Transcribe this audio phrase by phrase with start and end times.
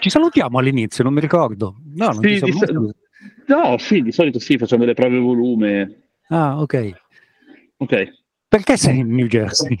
[0.00, 1.76] Ci salutiamo all'inizio, non mi ricordo.
[1.94, 2.92] No, non Sì, siamo-
[3.46, 6.02] No, sì, di solito sì, facciamo delle prove volume.
[6.28, 6.92] Ah, ok.
[7.78, 8.12] Ok.
[8.46, 9.76] Perché sei in New Jersey?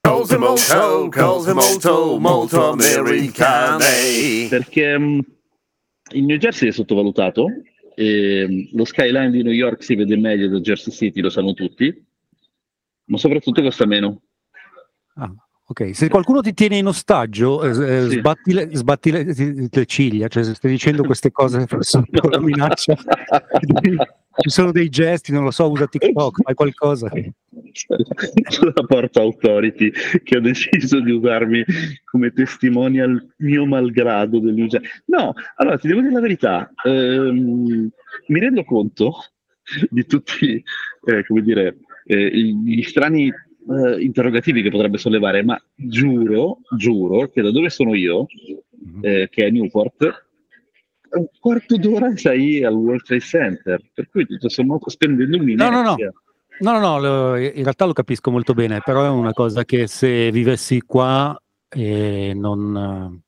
[0.00, 4.46] Cose molto, cose molto, molto americane.
[4.48, 5.20] Perché mh,
[6.12, 7.46] il New Jersey è sottovalutato.
[7.96, 11.52] e, mh, lo skyline di New York si vede meglio da Jersey City, lo sanno
[11.54, 12.04] tutti,
[13.06, 14.22] ma soprattutto costa meno.
[15.14, 15.32] Ah,
[15.66, 15.94] ok.
[15.94, 18.18] Se qualcuno ti tiene in ostaggio, eh, eh, Sì.
[18.18, 19.24] sbatti, le, sbatti le-
[19.70, 21.66] le ciglia, cioè se stai dicendo queste cose
[22.20, 22.94] con la minaccia.
[24.36, 27.08] Ci sono dei gesti, non lo so, usa TikTok, fai qualcosa.
[27.08, 29.92] C'è la Port Authority
[30.24, 31.64] che ha deciso di usarmi
[32.04, 34.80] come testimonial mio malgrado Jersey.
[35.06, 37.88] No, allora ti devo dire la verità, ehm,
[38.26, 39.12] mi rendo conto
[39.88, 40.60] di tutti,
[41.04, 43.32] eh, come dire, eh, gli strani
[43.70, 48.26] eh, interrogativi che potrebbe sollevare, ma giuro, giuro che da dove sono io,
[49.02, 50.26] eh, che è Newport,
[51.14, 55.70] un quarto d'ora sei al World Trade Center, per cui tutto sommato spendendo un No,
[55.70, 55.96] no, no.
[56.60, 59.86] No, no, no, lo- in realtà lo capisco molto bene, però è una cosa che
[59.88, 61.36] se vivessi qua
[61.68, 63.20] eh, non...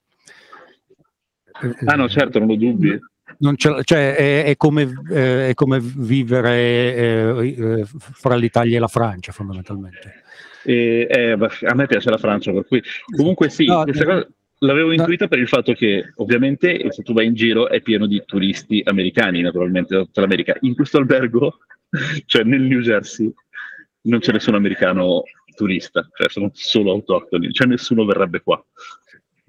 [1.62, 2.96] eh, Ah no, certo, non ho dubbi.
[3.38, 3.82] non cioè,
[4.14, 10.22] è, è come, eh, è come vivere eh, eh, fra l'Italia e la Francia, fondamentalmente.
[10.66, 12.82] E, eh, a me piace la Francia, per cui
[13.16, 14.12] comunque sì, No, questa no.
[14.12, 14.28] cosa
[14.60, 18.22] l'avevo intuita per il fatto che ovviamente se tu vai in giro è pieno di
[18.24, 20.56] turisti americani, naturalmente, da tutta l'America.
[20.62, 21.58] In questo albergo,
[22.26, 23.32] cioè nel New Jersey,
[24.02, 25.22] non c'è nessun americano
[25.54, 28.62] turista, cioè sono solo autoctoni, cioè nessuno verrebbe qua.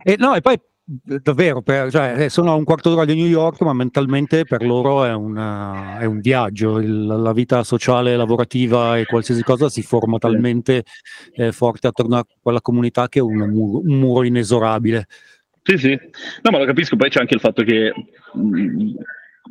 [0.04, 3.26] E, no, e poi davvero, per- cioè, eh, sono a un quarto d'ora di New
[3.28, 6.80] York, ma mentalmente per loro è, una- è un viaggio.
[6.80, 10.84] Il- la vita sociale, lavorativa e qualsiasi cosa si forma talmente
[11.34, 15.08] eh, forte attorno a quella comunità che è un muro, un muro inesorabile.
[15.62, 16.96] Sì, sì, no, ma lo capisco.
[16.96, 17.92] Poi c'è anche il fatto che
[18.34, 18.92] mh,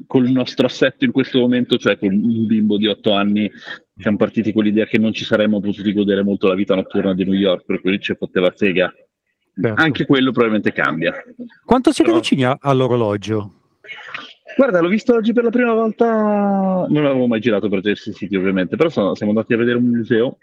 [0.07, 3.51] col nostro assetto in questo momento, cioè con un bimbo di otto anni,
[3.99, 7.25] siamo partiti con l'idea che non ci saremmo potuti godere molto la vita notturna di
[7.25, 8.91] New York, per cui ci fotteva sega.
[9.59, 9.81] Certo.
[9.83, 11.15] Anche quello probabilmente cambia.
[11.65, 13.53] Quanto siete Però- vicini a- all'orologio?
[14.57, 18.37] Guarda, l'ho visto oggi per la prima volta, non l'avevo mai girato per Jersey City
[18.37, 20.39] ovviamente, però sono- siamo andati a vedere un museo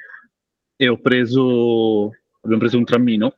[0.75, 2.09] e ho preso,
[2.41, 3.35] abbiamo preso un trammino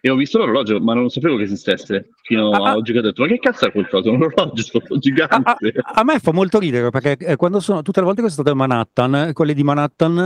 [0.00, 2.76] e ho visto l'orologio, ma non sapevo che esistesse fino Ah, a ah.
[2.76, 4.10] oggi che ho detto, ma che cazzo è quel coso?
[4.12, 4.62] Un orologio
[4.94, 5.34] A, gigante.
[5.50, 5.56] a-
[5.94, 8.56] a me fa molto ridere perché eh, quando sono tutte le volte che sono stato
[8.56, 10.18] a Manhattan, eh, quelli di Manhattan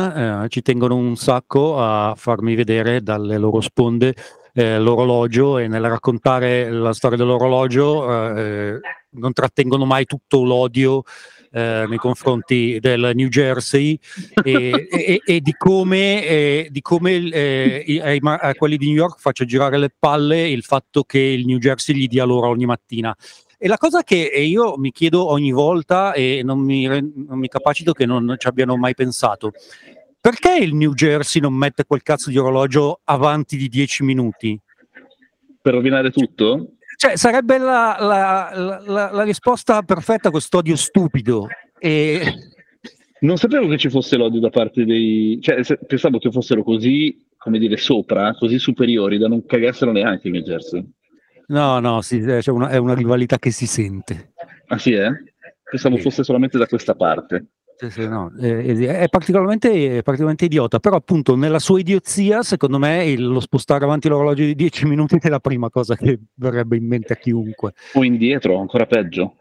[0.44, 4.14] eh, ci tengono un sacco a farmi vedere dalle loro sponde
[4.54, 8.80] eh, l'orologio e nel raccontare la storia dell'orologio eh,
[9.10, 11.02] non trattengono mai tutto l'odio
[11.52, 13.98] eh, nei confronti del New Jersey
[14.42, 19.18] e, e- e di come, eh, di come eh, ai a quelli di New York
[19.18, 23.16] faccia girare le palle il fatto che il New Jersey gli dia loro ogni mattina.
[23.62, 27.92] E la cosa che io mi chiedo ogni volta e non mi, non mi capacito
[27.92, 29.52] che non ci abbiano mai pensato,
[30.20, 34.58] perché il New Jersey non mette quel cazzo di orologio avanti di 10 minuti?
[35.62, 36.72] Per rovinare tutto?
[36.96, 38.50] Cioè, sarebbe la, la-
[38.86, 41.46] la- la- risposta perfetta a questo odio stupido.
[41.78, 42.20] E,
[43.20, 45.38] Non sapevo che ci fosse l'odio da parte dei...
[45.40, 50.28] cioè se- pensavo che fossero così, come dire, sopra, così superiori, da non cagassero neanche
[50.28, 50.86] in New Jersey.
[51.48, 54.32] no, no, sì, c'è una- è una rivalità che si sente.
[54.68, 55.10] Ah sì, eh?
[55.70, 56.02] Pensavo Sì.
[56.02, 57.46] fosse solamente da questa parte.
[57.80, 62.78] Sì, sì, no, eh, è, particolarmente, è particolarmente idiota, però appunto nella sua idiozia, secondo
[62.78, 66.76] me, il- lo spostare avanti l'orologio di 10 minuti è la prima cosa che verrebbe
[66.76, 67.72] in mente a chiunque.
[67.94, 69.36] O indietro, ancora peggio.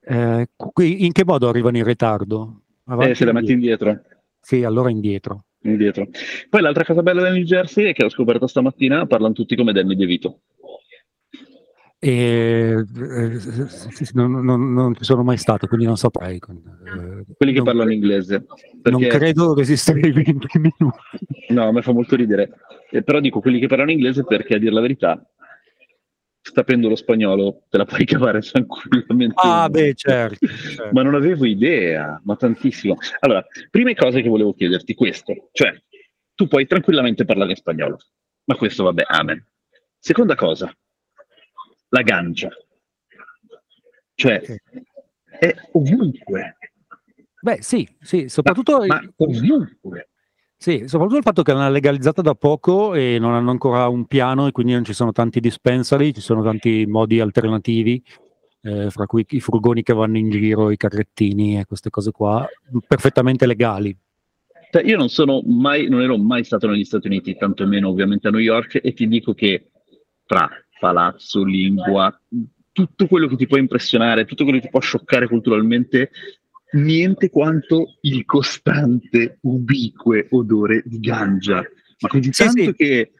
[0.00, 2.60] Eh, in che modo arrivano in ritardo?
[2.84, 3.88] Avanti Eh, se la metti indietro?
[3.90, 4.18] indietro.
[4.40, 5.44] Sì, allora indietro.
[5.62, 6.06] indietro.
[6.48, 9.72] Poi l'altra cosa bella del New Jersey è che ho scoperto stamattina, parlano tutti come
[9.72, 10.40] Danny DeVito.
[12.02, 13.38] E, eh,
[14.14, 16.36] non, non- non ci sono mai stato, quindi non saprei.
[16.36, 18.46] eh, Quelli che parlano inglese.
[18.84, 20.98] Non credo resisterei 20 minuti.
[21.50, 22.52] no, a me fa molto ridere.
[22.90, 25.22] Eh, però dico quelli che parlano inglese perché, a dire la verità,
[26.40, 29.34] sapendo lo spagnolo, te la puoi cavare tranquillamente.
[29.36, 30.46] Ah, beh, certo.
[30.46, 30.88] certo.
[30.92, 32.96] Ma non avevo idea, ma tantissimo.
[33.20, 35.78] Allora, prime cose che volevo chiederti, questo, cioè,
[36.34, 37.98] tu puoi tranquillamente parlare in spagnolo,
[38.44, 39.46] ma questo vabbè, amen.
[39.98, 40.74] Seconda cosa,
[41.90, 42.48] la gancia.
[44.14, 44.42] Cioè,
[45.38, 46.56] è ovunque.
[47.40, 50.08] Beh, sì, sì, soprattutto, Ma ovunque.
[50.56, 54.46] sì, soprattutto il fatto che l'hanno legalizzata da poco e non hanno ancora un piano
[54.46, 58.02] e quindi non ci sono tanti dispensary, ci sono tanti modi alternativi,
[58.62, 62.46] eh, fra cui i furgoni che vanno in giro, i carrettini e queste cose qua,
[62.86, 63.96] perfettamente legali.
[64.70, 68.30] Cioè, io non sono mai, non ero mai stato negli Stati Uniti, tantomeno ovviamente a
[68.30, 69.70] New York, e ti dico che
[70.26, 70.48] tra
[70.80, 72.12] palazzo, lingua,
[72.72, 76.10] tutto quello che ti può impressionare, tutto quello che ti può scioccare culturalmente,
[76.72, 81.62] niente quanto il costante, ubique odore di ganja.
[82.00, 82.74] Ma così Sì, tanto sì.
[82.74, 83.12] che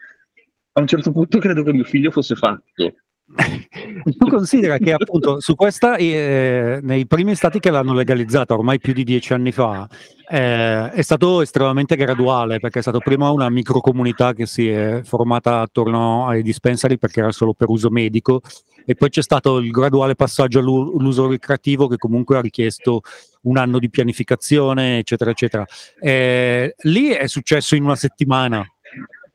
[0.73, 2.95] a un certo punto credo che mio figlio fosse fatto.
[4.19, 8.93] tu considera che appunto su questa, eh, nei primi stati che l'hanno legalizzata ormai più
[8.93, 9.88] di dieci anni fa,
[10.29, 15.61] eh, è stato estremamente graduale perché è stato prima una microcomunità che si è formata
[15.61, 18.41] attorno ai dispensari perché era solo per uso medico
[18.85, 23.03] e poi c'è stato il graduale passaggio all'u- all'uso ricreativo che comunque ha richiesto
[23.43, 25.65] un anno di pianificazione, eccetera, eccetera.
[26.00, 28.65] Eh, lì è successo in una settimana.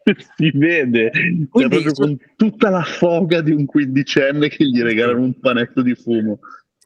[0.37, 1.49] si vede cioè, Quindi-
[1.81, 6.39] proprio con tutta la foga di un quindicenne che gli regalano un panetto di fumo.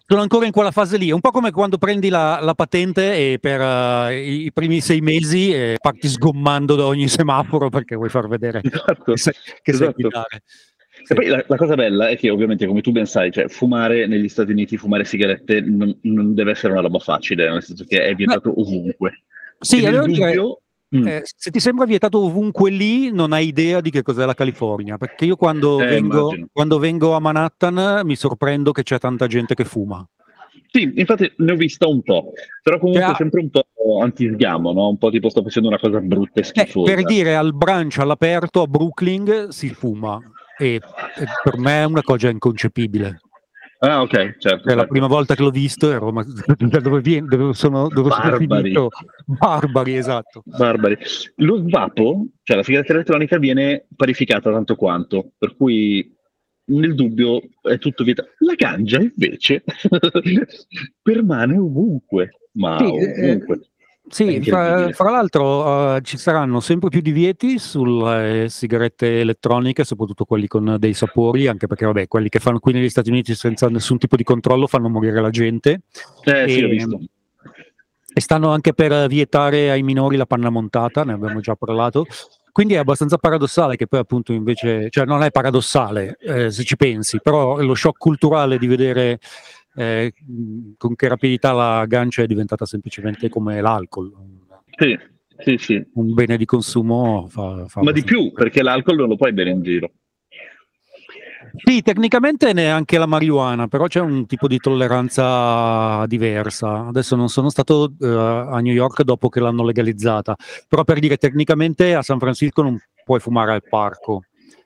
[0.06, 3.14] sono ancora in quella fase lì, è un po' come quando prendi la, la patente
[3.34, 8.10] e per eh, i, primi sei mesi eh, parti sgommando da ogni semaforo perché vuoi
[8.10, 9.12] far vedere Esatto.
[9.12, 9.94] che sai, che sai Esatto.
[10.02, 10.44] guidare.
[11.08, 14.06] E poi la, la cosa bella è che ovviamente, come tu ben sai, cioè, fumare
[14.06, 18.04] negli Stati Uniti, fumare sigarette non, non deve essere una roba facile, nel senso che
[18.04, 19.24] è vietato ovunque.
[19.60, 20.62] Sì, allora dubbio-
[20.96, 21.06] Mm.
[21.08, 24.98] eh, se ti sembra vietato ovunque lì, non hai idea di che cos'è la California,
[24.98, 29.54] perché io quando, Eh, vengo, quando vengo a Manhattan mi sorprendo che c'è tanta gente
[29.54, 30.04] che fuma.
[30.72, 32.32] Sì, infatti ne ho vista un po',
[32.64, 33.66] però comunque ha- sempre un po'
[34.02, 34.90] anti-sgamo, no?
[34.90, 36.94] Un po' tipo sto facendo una cosa brutta e Eh, schifosa.
[36.94, 40.20] per dire al brunch all'aperto a Brooklyn si fuma
[40.58, 40.82] e, e
[41.44, 43.20] per me è una cosa inconcepibile.
[43.82, 44.68] Ah, ok, certo.
[44.68, 44.88] È la certo.
[44.88, 46.24] prima volta che l'ho visto ero ma
[46.58, 48.62] da dove, viene, dove sono, dove sono Barbari.
[48.62, 48.90] finito?
[49.26, 50.42] Barbari, esatto.
[50.46, 50.98] Barbari.
[51.36, 56.14] Lo svapo, cioè la sigaretta elettronica, viene parificata tanto quanto, per cui
[56.66, 58.32] nel dubbio è tutto vietato.
[58.40, 59.64] La ganja invece
[61.02, 63.56] permane ovunque, ma Sì, eh, ovunque.
[63.56, 63.79] È
[64.10, 70.48] Sì, fra, fra l'altro eh, ci saranno sempre più divieti sulle sigarette elettroniche, soprattutto quelli
[70.48, 73.98] con dei sapori, anche perché vabbè, quelli che fanno qui negli Stati Uniti senza nessun
[74.00, 75.82] tipo di controllo fanno morire la gente.
[76.24, 77.00] Eh, sì, e- ho visto.
[78.12, 82.06] E stanno anche per vietare ai minori la panna montata, ne abbiamo già parlato.
[82.52, 86.76] Quindi è abbastanza paradossale che poi appunto invece, cioè non è paradossale eh, se ci
[86.76, 89.20] pensi, però lo shock culturale di vedere
[89.76, 90.14] eh,
[90.78, 94.12] con che rapidità la gancia è diventata semplicemente come l'alcol,
[94.78, 94.98] Sì,
[95.38, 95.88] sì, sì.
[95.94, 99.50] un bene di consumo fa, fa Ma di più, perché l'alcol non lo puoi bere
[99.52, 99.92] in giro.
[101.64, 106.88] Sì, tecnicamente neanche la marijuana, però c'è un tipo di tolleranza diversa.
[106.88, 110.36] Adesso non sono stato eh, a New York dopo che l'hanno legalizzata,
[110.68, 114.24] però per dire tecnicamente a San Francisco non puoi fumare al parco,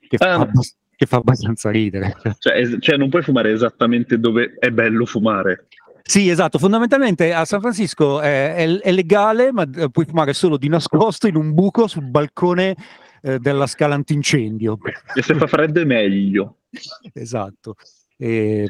[0.07, 0.39] che fa, Ah.
[0.41, 2.15] abbas- che fa abbastanza ridere.
[2.39, 5.67] Cioè, es- cioè, non puoi fumare esattamente dove è bello fumare.
[6.05, 10.57] Sì, esatto, fondamentalmente a San Francisco è, è- è legale, ma eh, puoi fumare solo
[10.57, 12.75] di nascosto in un buco sul balcone
[13.21, 14.77] eh, della scala antincendio.
[15.13, 16.57] E se fa freddo è meglio.
[17.13, 17.75] Esatto.
[18.17, 18.67] E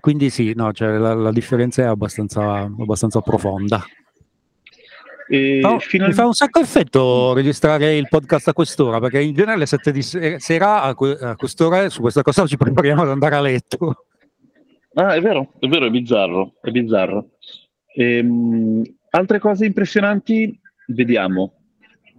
[0.00, 3.84] quindi sì, no, cioè, la, la differenza è abbastanza, abbastanza profonda.
[5.26, 9.34] E Però final- Mi fa un sacco effetto registrare il podcast a quest'ora, perché in
[9.34, 13.02] genere alle 7 di se- sera a, que- a quest'ora su questa cosa ci prepariamo
[13.02, 14.06] ad andare a letto.
[14.94, 17.30] Ah, è vero, è vero, è bizzarro, è bizzarro.
[17.96, 21.54] Ehm, altre cose impressionanti, vediamo.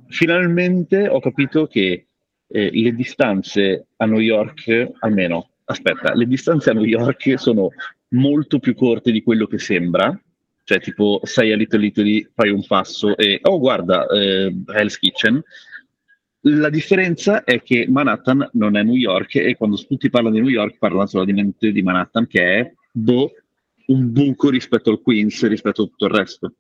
[0.08, 2.08] Finalmente ho capito che
[2.48, 7.70] eh, le distanze a New York, almeno, aspetta, le distanze a New York sono
[8.10, 10.18] molto più corte di quello che sembra.
[10.66, 15.40] Cioè, tipo, sei a Little Italy, fai un passo e, oh, guarda, eh, Hell's Kitchen.
[16.48, 20.50] La differenza è che Manhattan non è New York e quando tutti parlano di New
[20.50, 23.32] York parlano solamente di Manhattan che è boh,
[23.88, 26.54] un buco rispetto al Queens, rispetto a tutto il resto.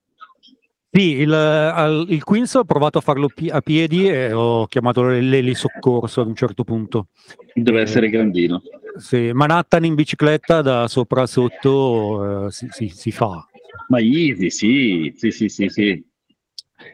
[0.91, 5.03] Sì, il, al- il Queens ho provato a farlo pi- a piedi e ho chiamato
[5.03, 7.07] l'eli soccorso ad un certo punto.
[7.55, 8.61] Deve Eh, essere grandino.
[8.97, 13.45] Sì, Manhattan in bicicletta da sopra a sotto eh, si, si- si fa.
[13.87, 16.05] Ma easy, sì, sì, sì, sì, sì.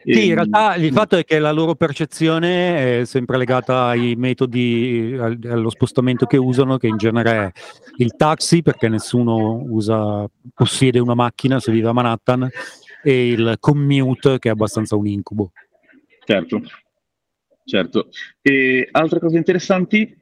[0.04, 4.14] Sì, in Ehm, realtà il fatto è che la loro percezione è sempre legata ai
[4.16, 7.52] metodi, al- allo spostamento che usano, che in genere è
[7.96, 12.48] il taxi, perché nessuno usa, possiede una macchina se vive a Manhattan,
[13.02, 15.52] e il commute, che è abbastanza un incubo.
[16.24, 16.62] Certo,
[17.64, 18.08] certo.
[18.40, 20.16] E altre cose interessanti,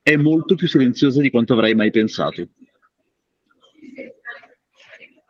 [0.00, 2.48] è molto più silenziosa di quanto avrei mai pensato.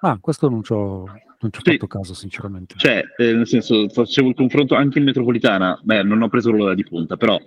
[0.04, 1.70] Ah, questo non ci ho, non ci ho Sì.
[1.72, 2.74] fatto caso, sinceramente.
[2.76, 6.74] Cioè, eh, nel senso, facevo il confronto anche in metropolitana, beh, non ho preso l'ora
[6.74, 7.38] di punta, però,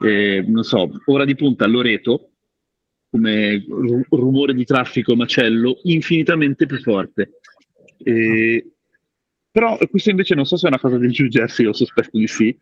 [0.00, 2.32] eh, non so, ora di punta a Loreto,
[3.10, 7.40] come ru- rumore di traffico macello, infinitamente più forte.
[8.04, 8.72] Eh,
[9.50, 12.26] però questo invece non so se è una cosa del New Jersey, lo sospetto di
[12.26, 12.54] sì.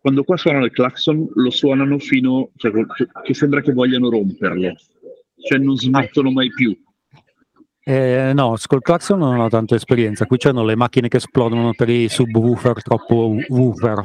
[0.00, 4.74] Quando qua suonano il clacson, lo suonano fino, cioè, che, che sembra che vogliano romperlo,
[5.46, 6.76] cioè non smettono mai più.
[7.90, 10.26] Eh, no, col clacson non ho tanta esperienza.
[10.26, 14.04] Qui c'hanno le macchine che esplodono per i subwoofer troppo woofer.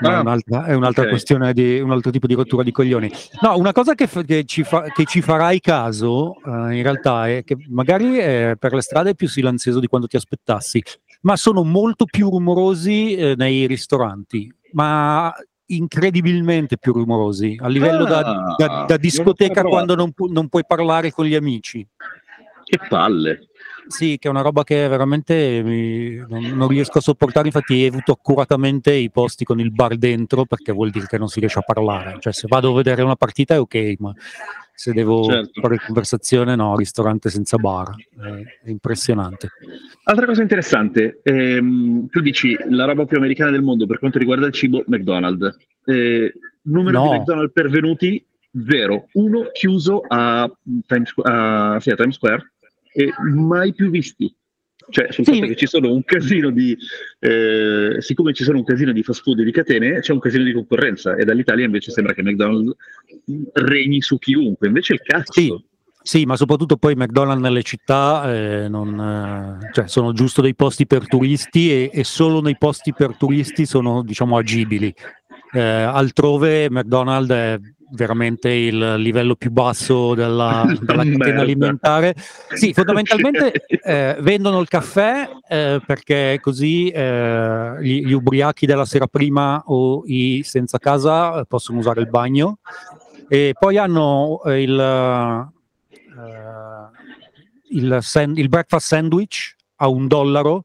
[0.00, 1.08] Ma è Ah, un'altra, è un'altra ok.
[1.08, 3.10] questione di un altro tipo di rottura di coglioni.
[3.40, 7.42] No, una cosa che, che ci, fa- che ci farai caso eh, in realtà è
[7.42, 10.80] che magari eh, per le strade è più silenzioso di quanto ti aspettassi,
[11.22, 15.34] ma sono molto più rumorosi eh, nei ristoranti, ma
[15.70, 20.46] incredibilmente più rumorosi a livello da, Ah, da- da non discoteca quando non, pu- non
[20.48, 21.84] puoi parlare con gli amici.
[22.68, 23.48] Che palle.
[23.86, 28.12] Sì, che è una roba che veramente mi- non, non riesco a sopportare, infatti evito
[28.12, 31.62] accuratamente i posti con il bar dentro perché vuol dire che non si riesce a
[31.62, 32.16] parlare.
[32.20, 34.12] Cioè se vado a vedere una partita è ok, ma
[34.74, 35.60] se devo Certo.
[35.62, 39.48] fare conversazione no, ristorante senza bar, è, è impressionante.
[40.04, 44.46] Altra cosa interessante, ehm, tu dici la roba più americana del mondo per quanto riguarda
[44.46, 45.56] il cibo, McDonald's.
[45.86, 46.32] Eh,
[46.64, 47.10] numero No.
[47.10, 48.22] di McDonald's pervenuti,
[48.68, 49.08] zero.
[49.12, 50.50] Uno chiuso a
[50.86, 52.52] Times, a- sì, a Times Square
[52.92, 54.34] e mai più visti.
[54.90, 55.34] Cioè, sul Sì.
[55.34, 56.76] fatto che ci sono un casino di,
[57.18, 60.44] eh, siccome ci sono un casino di fast food e di catene, c'è un casino
[60.44, 62.74] di concorrenza e dall'Italia invece sembra che McDonald's
[63.52, 65.32] regni su chiunque, invece il cazzo.
[65.32, 65.66] Sì.
[66.00, 70.86] Sì, ma soprattutto poi McDonald's nelle città eh, non, eh, cioè, sono giusto dei posti
[70.86, 74.94] per turisti e, e solo nei posti per turisti sono diciamo agibili.
[75.52, 77.58] Eh, altrove McDonald's è
[77.90, 82.14] veramente il livello più basso della, della catena alimentare.
[82.54, 89.06] Sì, fondamentalmente eh, vendono il caffè eh, perché così eh, gli, gli ubriachi della sera
[89.06, 92.58] prima o i senza casa eh, possono usare il bagno
[93.28, 95.48] e poi hanno eh, il, eh,
[97.70, 100.64] il, san- il breakfast sandwich a un dollaro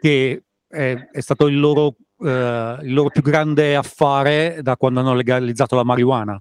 [0.00, 5.14] che è, è stato il loro, eh, il loro più grande affare da quando hanno
[5.14, 6.40] legalizzato la marijuana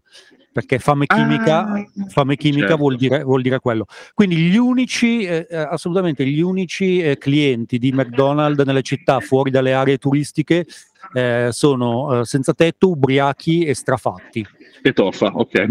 [0.53, 2.81] perché fame chimica, Ah, fame chimica certo.
[2.81, 3.85] vuol, dire, vuol dire quello.
[4.13, 9.49] Quindi gli unici, eh, eh, assolutamente gli unici eh, clienti di McDonald's nelle città fuori
[9.49, 10.65] dalle aree turistiche
[11.13, 14.45] eh, sono eh, senza tetto, ubriachi e strafatti.
[14.83, 15.67] E toffa, ok.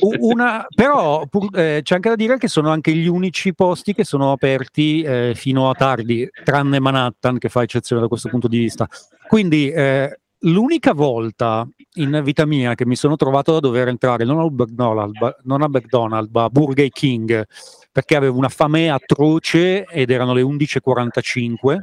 [0.00, 3.92] U- Una, però pur- eh, c'è anche da dire che sono anche gli unici posti
[3.92, 8.48] che sono aperti eh, fino a tardi, tranne Manhattan che fa eccezione da questo punto
[8.48, 8.88] di vista.
[9.30, 14.40] Quindi eh, l'unica volta in vita mia che mi sono trovato a dover entrare non
[14.40, 17.46] al McDonald's, non a McDonald's, ma a Burger King
[17.92, 21.78] perché avevo una fame atroce ed erano le 11.45.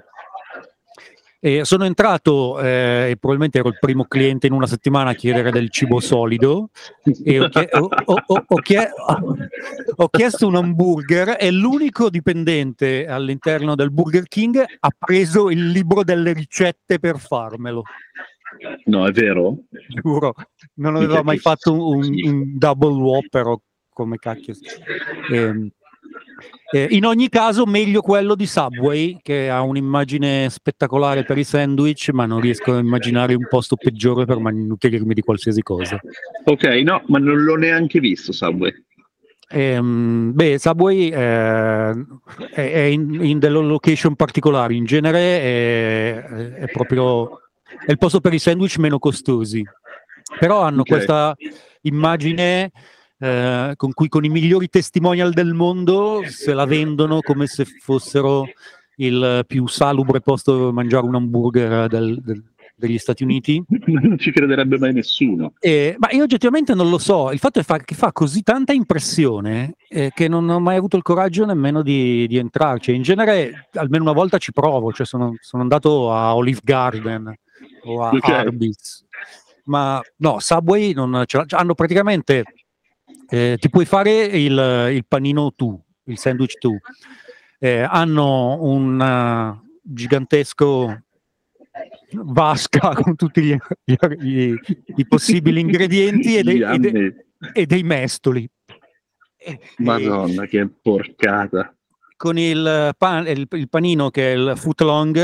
[1.40, 5.52] E sono entrato eh, e probabilmente ero il primo cliente in una settimana a chiedere
[5.52, 6.72] del cibo solido
[7.24, 7.90] e ho, chie- ho-
[8.26, 8.90] ho- chie-
[9.96, 16.04] ho chiesto un hamburger e l'unico dipendente all'interno del Burger King ha preso il libro
[16.04, 17.84] delle ricette per farmelo.
[18.86, 19.58] No, è vero?
[20.02, 20.34] Giuro,
[20.76, 24.56] non aveva mai fatto un, un double whopper o come cacchio.
[25.32, 25.70] Ehm,
[26.72, 32.10] eh, in ogni caso, meglio quello di Subway che ha un'immagine spettacolare per i sandwich,
[32.10, 36.00] ma non riesco a immaginare un posto peggiore per nutrirmi di qualsiasi cosa.
[36.44, 38.74] Ok, no, ma non l'ho neanche visto Subway.
[39.50, 41.92] Ehm, beh, Subway eh,
[42.52, 46.24] è, è in, in delle location particolari, in genere è,
[46.56, 47.42] è proprio
[47.86, 49.64] è il posto per i sandwich meno costosi,
[50.40, 50.88] però hanno Ok.
[50.88, 51.36] questa
[51.82, 52.72] immagine
[53.20, 58.46] eh, con cui con i migliori testimonial del mondo se la vendono come se fossero
[58.98, 62.44] il più salubre posto dove mangiare un hamburger del- del-
[62.80, 63.64] degli Stati Uniti.
[63.88, 65.54] non ci crederebbe mai nessuno.
[65.60, 68.72] Eh, ma io oggettivamente non lo so, il fatto è fa- che fa così tanta
[68.72, 72.94] impressione eh, che non ho mai avuto il coraggio nemmeno di, di entrarci.
[72.94, 77.34] In genere almeno una volta ci provo, cioè sono, sono andato a Olive Garden
[77.86, 78.30] o a Ok.
[78.30, 79.06] Arby's,
[79.66, 82.44] ma no, Subway non ce l'ha- hanno praticamente,
[83.30, 86.78] eh, ti puoi fare il, il panino tu, il sandwich tu,
[87.60, 91.02] Eh, hanno un eh, gigantesco
[92.12, 93.56] vasca con tutti gli,
[94.20, 94.54] gli-
[94.96, 97.16] i possibili ingredienti e dei, e de- Yummy.
[97.54, 98.48] e dei mestoli.
[99.38, 101.74] E- Madonna, che porcata.
[102.16, 105.18] con il, pan- il, il panino che è il foot long,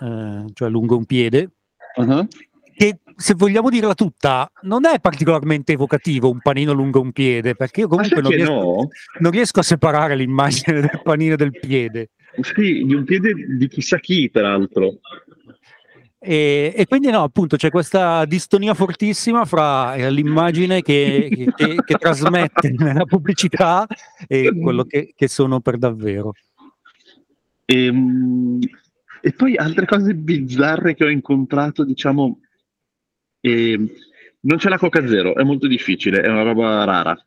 [0.00, 1.50] eh, cioè lungo un piede,
[1.96, 2.26] Ah,
[2.74, 7.80] che se vogliamo dirla tutta, non è particolarmente evocativo un panino lungo un piede, perché
[7.80, 8.88] io comunque non riesco, no?
[9.20, 12.10] non riesco a separare l'immagine del panino del piede.
[12.40, 14.98] Sì, di un piede di chissà chi, peraltro.
[16.24, 21.94] E, e quindi no, appunto c'è questa distonia fortissima fra eh, l'immagine che, che- che
[21.96, 23.84] trasmette nella pubblicità
[24.28, 26.32] e quello che, sono per davvero.
[27.64, 28.60] E, mm,
[29.20, 32.38] e poi altre cose bizzarre che ho incontrato, diciamo,
[33.42, 33.90] ehm,
[34.40, 37.26] non c'è la Coca Zero, è molto difficile, è una roba rara.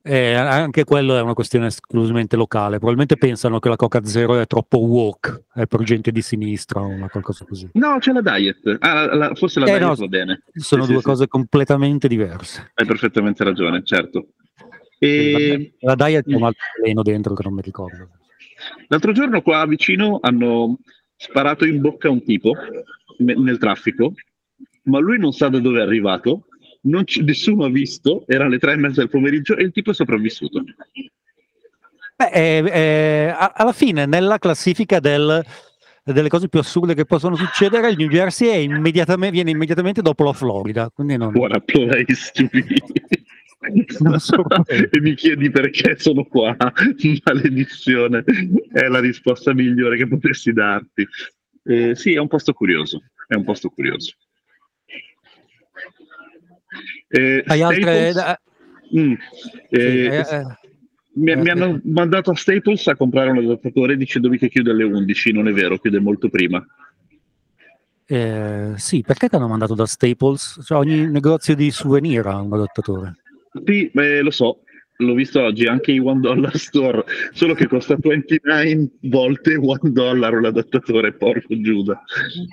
[0.00, 2.76] Eh, anche quello è una questione esclusivamente locale.
[2.78, 6.86] Probabilmente pensano che la Coca Zero è troppo woke, è per gente di sinistra o
[6.86, 7.68] una qualcosa così.
[7.74, 8.76] No, c'è la diet.
[8.78, 10.42] Ah, la- la- forse la Eh, diet no, va bene.
[10.54, 11.08] Sono Sì, due sì, sì.
[11.10, 12.70] cose completamente diverse.
[12.74, 14.28] Hai perfettamente ragione, certo.
[14.98, 18.08] E La diet è un altro veleno dentro che non mi ricordo.
[18.88, 20.78] l'altro giorno qua vicino hanno
[21.16, 22.54] sparato in bocca a un tipo
[23.18, 24.14] nel traffico,
[24.88, 26.46] ma lui non sa da dove è arrivato,
[26.82, 29.90] non ci- nessuno ha visto, erano le tre e mezza del pomeriggio e il tipo
[29.90, 30.62] è sopravvissuto.
[32.16, 35.44] Beh, eh, eh, a- alla fine, nella classifica del-
[36.02, 40.32] delle cose più assurde che possono succedere, il New Jersey immediatamente- viene immediatamente dopo la
[40.32, 40.90] Florida.
[40.92, 42.64] Quindi non, Buona place to be.
[44.18, 44.42] So
[44.90, 46.56] e mi chiedi perché sono qua,
[47.24, 48.24] maledizione,
[48.72, 51.06] è la risposta migliore che potessi darti.
[51.64, 54.14] Eh, sì, è un posto curioso, è un posto curioso.
[57.08, 58.10] Eh, Hai altre.
[58.12, 58.46] Staples-
[58.96, 59.12] Mm,
[59.68, 60.42] eh, eh, eh,
[61.14, 65.32] mi, mi hanno mandato a Staples a comprare un adattatore dicendomi che chiude alle 11,
[65.32, 66.64] non è vero, chiude molto prima.
[68.06, 70.60] sì, perché ti hanno mandato da Staples?
[70.64, 73.16] Cioè, ogni negozio di souvenir ha un adattatore.
[73.64, 74.62] Sì, eh, lo so,
[74.96, 80.40] l'ho visto oggi anche i One Dollar Store, solo che costa 29 volte One Dollar
[80.40, 82.02] l'adattatore, porco Giuda.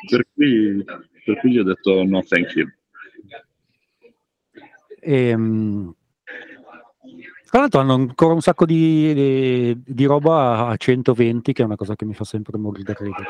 [0.10, 0.84] Per cui,
[1.24, 2.68] per cui gli ho detto no, thank you.
[5.06, 5.94] Ehm,
[7.50, 11.76] tra l'altro hanno ancora un sacco di, di- di roba a 120, che è una
[11.76, 13.26] cosa che mi fa sempre morire da ridere.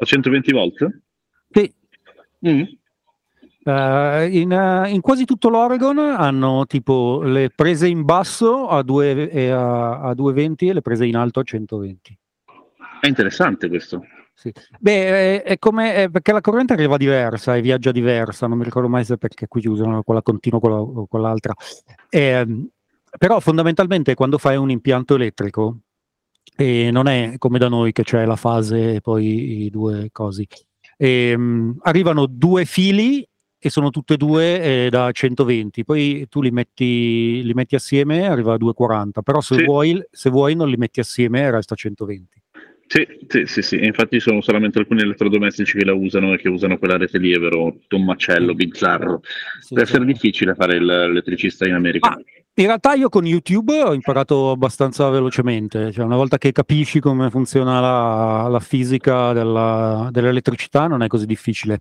[0.00, 1.00] A 120 volte?
[1.50, 1.72] Sì,
[2.46, 2.62] Mm.
[3.64, 9.28] eh, in, eh, in quasi tutto l'Oregon hanno tipo le prese in basso a, due,
[9.28, 12.16] e a, a 220 e le prese in alto a 120.
[13.00, 14.04] È interessante questo.
[14.38, 14.52] Sì.
[14.78, 18.62] Beh, è, è come è perché la corrente arriva diversa e viaggia diversa, non mi
[18.62, 21.54] ricordo mai se perché qui usano quella continua o quell'altra.
[22.08, 22.68] Ehm,
[23.18, 25.78] però fondamentalmente quando fai un impianto elettrico,
[26.54, 30.46] e non è come da noi che c'è la fase e poi i due cosi,
[30.96, 33.26] ehm, arrivano due fili
[33.60, 38.20] e sono tutte e due eh, da 120, poi tu li metti, li metti assieme
[38.20, 39.64] e arriva a 240, però se, Sì.
[39.64, 42.40] vuoi, se vuoi non li metti assieme e resta a 120.
[42.88, 43.84] Sì, sì, sì, sì.
[43.84, 47.38] Infatti sono solamente alcuni elettrodomestici che la usano e che usano quella rete lì, è
[47.38, 49.20] vero, tutto un macello bizzarro.
[49.60, 50.12] Sì, Deve essere sì.
[50.12, 52.08] difficile fare l'elettricista in America.
[52.08, 52.18] Ah,
[52.54, 57.28] in realtà io con YouTube ho imparato abbastanza velocemente, cioè una volta che capisci come
[57.28, 61.80] funziona la, la fisica della- dell'elettricità non è così difficile.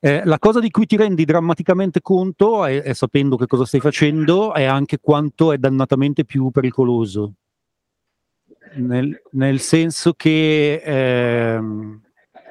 [0.00, 3.80] Eh, la cosa di cui ti rendi drammaticamente conto, è, è sapendo che cosa stai
[3.80, 7.34] facendo, è anche quanto è dannatamente più pericoloso.
[8.74, 12.00] Nel, nel senso che, ehm,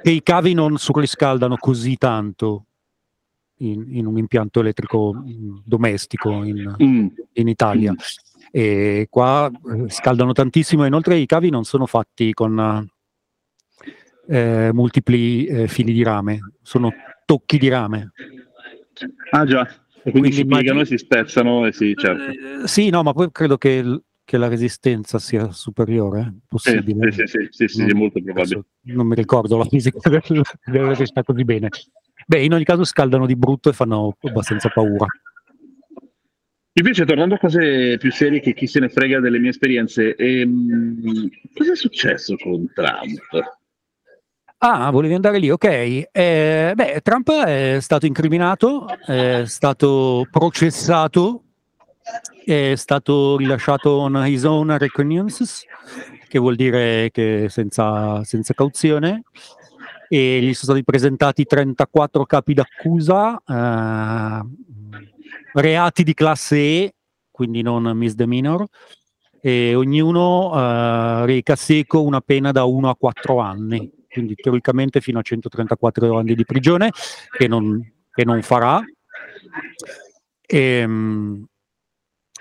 [0.02, 2.66] che i cavi non surriscaldano così tanto
[3.60, 7.08] in, in un impianto elettrico mm, domestico in, Mm.
[7.34, 7.94] in Italia.
[8.52, 10.86] E qua eh, scaldano tantissimo.
[10.86, 12.88] Inoltre, i cavi non sono fatti con
[14.28, 16.92] eh, multipli eh, fili di rame, sono
[17.26, 18.12] tocchi di rame.
[19.32, 22.64] Ah già, e quindi, Quindi si piegano immagini- e si spezzano e si certo.
[22.64, 26.40] Eh, sì, no, ma poi credo che, che la resistenza sia superiore.
[26.50, 27.14] Possibile.
[27.14, 28.66] sì, sì, sì, sì, è molto probabile.
[28.82, 31.70] non mi ricordo la fisica del- dell'elettricità così bene.
[32.26, 35.06] Beh, in ogni caso scaldano di brutto e fanno abbastanza paura.
[36.74, 41.30] Invece, tornando a cose più serie che chi se ne frega delle mie esperienze, ehm,
[41.56, 43.56] cosa è successo con Trump?
[44.58, 45.64] Ah, volevi andare lì, ok.
[46.12, 51.44] Eh, beh, Trump è stato incriminato, è stato processato,
[52.46, 55.66] è stato rilasciato on his own reconnaissance,
[56.28, 59.24] che vuol dire che senza, senza cauzione,
[60.08, 64.42] e gli sono stati presentati 34 capi d'accusa, eh,
[65.54, 66.94] reati di classe E,
[67.32, 68.66] quindi non misdemeanor,
[69.42, 75.20] e ognuno eh, reca seco una pena da 1 a 4 anni, quindi teoricamente fino
[75.20, 76.92] a 134 anni di prigione,
[77.30, 77.82] che non,
[78.14, 78.82] che non farà.
[80.46, 81.46] Ehm,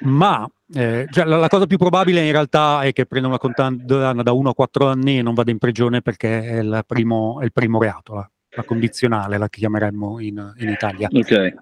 [0.00, 4.22] ma eh, cioè, la, la cosa più probabile in realtà è che prenda una condanna
[4.22, 7.44] da 1 a 4 anni e non vada in prigione perché è il primo, è
[7.44, 8.14] il primo reato.
[8.14, 8.30] là.
[8.50, 11.08] la condizionale, la chiameremmo in, in Italia.
[11.12, 11.30] Ok.
[11.30, 11.54] ok.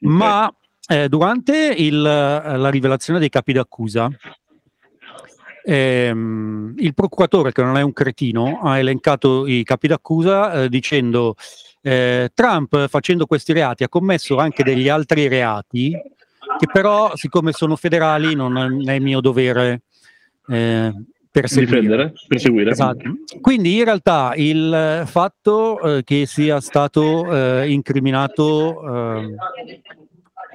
[0.00, 0.52] Ma
[0.86, 4.10] eh, durante il- la rivelazione dei capi d'accusa,
[5.64, 11.34] ehm, il procuratore, che non è un cretino, ha elencato i capi d'accusa eh, dicendo
[11.84, 15.92] eh, Trump facendo questi reati ha commesso anche degli altri reati
[16.62, 19.82] che però, siccome sono federali, non è mio dovere
[20.46, 20.92] eh,
[21.28, 21.80] perseguire.
[21.80, 22.70] Difendere, perseguire.
[22.70, 23.02] Esatto.
[23.40, 29.34] Quindi in realtà il fatto eh, che sia stato eh, incriminato eh,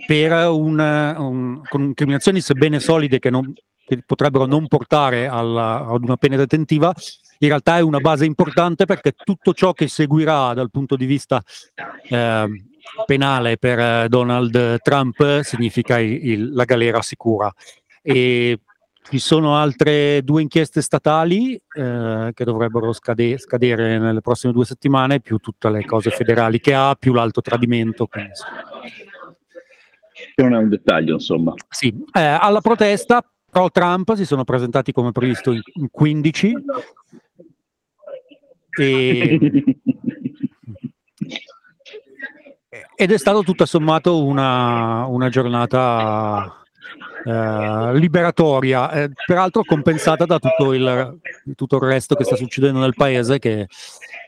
[0.05, 3.53] per un, un- con incriminazioni sebbene solide che, non-
[3.85, 6.93] che potrebbero non portare alla- ad una pena detentiva,
[7.39, 11.43] in realtà è una base importante perché tutto ciò che seguirà dal punto di vista
[12.09, 12.47] eh,
[13.05, 17.51] penale per eh, Donald Trump significa il- il- la galera sicura.
[18.01, 18.59] E
[19.09, 25.21] ci sono altre due inchieste statali eh, che dovrebbero scade- scadere nelle prossime due settimane,
[25.21, 28.09] più tutte le cose federali che ha, più l'alto tradimento.
[28.13, 28.63] insomma.
[30.35, 31.53] Che non è un dettaglio, insomma.
[31.69, 36.53] Sì, eh, alla protesta pro Trump si sono presentati come previsto in, in 15
[38.79, 39.39] e,
[42.95, 46.63] ed è stato tutto sommato una, una giornata
[47.25, 51.19] eh, liberatoria, eh, peraltro compensata da tutto il,
[51.55, 53.67] tutto il resto che sta succedendo nel paese che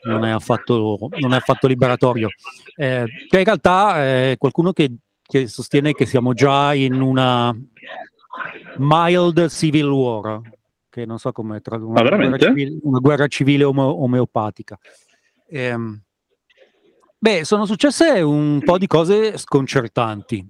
[0.02, 2.28] non è affatto, non è affatto liberatorio.
[2.76, 7.54] Eh, che in realtà eh, qualcuno che, che sostiene che siamo già in una
[8.76, 10.40] mild civil war,
[10.88, 14.78] che non so come tradurre, Ah, una, guerra civile, una guerra civile omo- omeopatica.
[15.48, 16.02] Ehm,
[17.20, 20.44] beh, sono successe un po' di cose sconcertanti.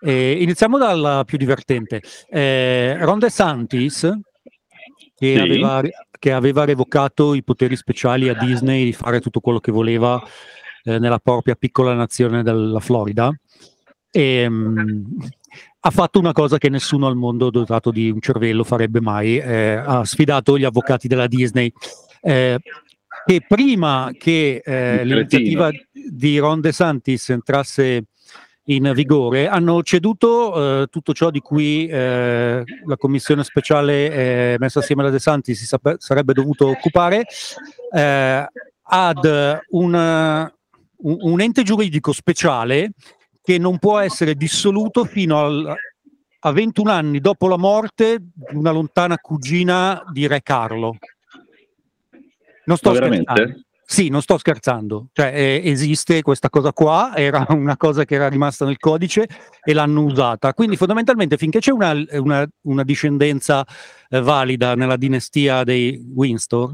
[0.00, 2.02] Eh, iniziamo dalla più divertente.
[2.28, 4.00] Eh, Ron DeSantis,
[5.16, 5.38] che, Sì.
[5.38, 5.82] aveva,
[6.18, 10.22] che aveva revocato i poteri speciali a Disney di fare tutto quello che voleva
[10.84, 13.32] eh, nella propria piccola nazione della Florida,
[14.10, 15.04] ehm,
[15.80, 19.74] ha fatto una cosa che nessuno al mondo dotato di un cervello farebbe mai, eh,
[19.74, 21.72] ha sfidato gli avvocati della Disney.
[22.26, 22.58] eh,
[23.24, 28.04] che prima che eh, l'iniziativa di Ron DeSantis entrasse
[28.68, 34.78] in vigore, hanno ceduto eh, tutto ciò di cui eh, la commissione speciale eh, messa
[34.78, 37.24] assieme da De Santis si sape- sarebbe dovuto occupare
[37.94, 38.46] eh,
[38.82, 42.92] ad un, un- un ente giuridico speciale
[43.42, 45.74] che non può essere dissoluto fino al-
[46.46, 50.96] a 21 anni dopo la morte di una lontana cugina di Re Carlo.
[52.64, 53.54] Non sto scherzando.
[53.86, 58.28] Sì, non sto scherzando, cioè eh, esiste questa cosa qua, era una cosa che era
[58.28, 59.28] rimasta nel codice
[59.62, 60.54] e l'hanno usata.
[60.54, 63.64] Quindi fondamentalmente finché c'è una, una- una discendenza
[64.08, 66.72] eh, valida nella dinastia dei Windsor,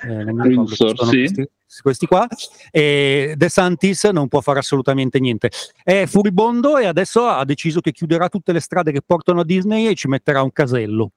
[0.00, 1.18] eh, Windsor, sì.
[1.18, 1.48] questi,
[1.82, 2.26] questi qua,
[2.70, 5.50] De Santis non può fare assolutamente niente.
[5.82, 9.86] È furibondo e adesso ha deciso che chiuderà tutte le strade che portano a Disney
[9.86, 11.12] e ci metterà un casello.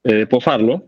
[0.00, 0.86] Eh, può farlo?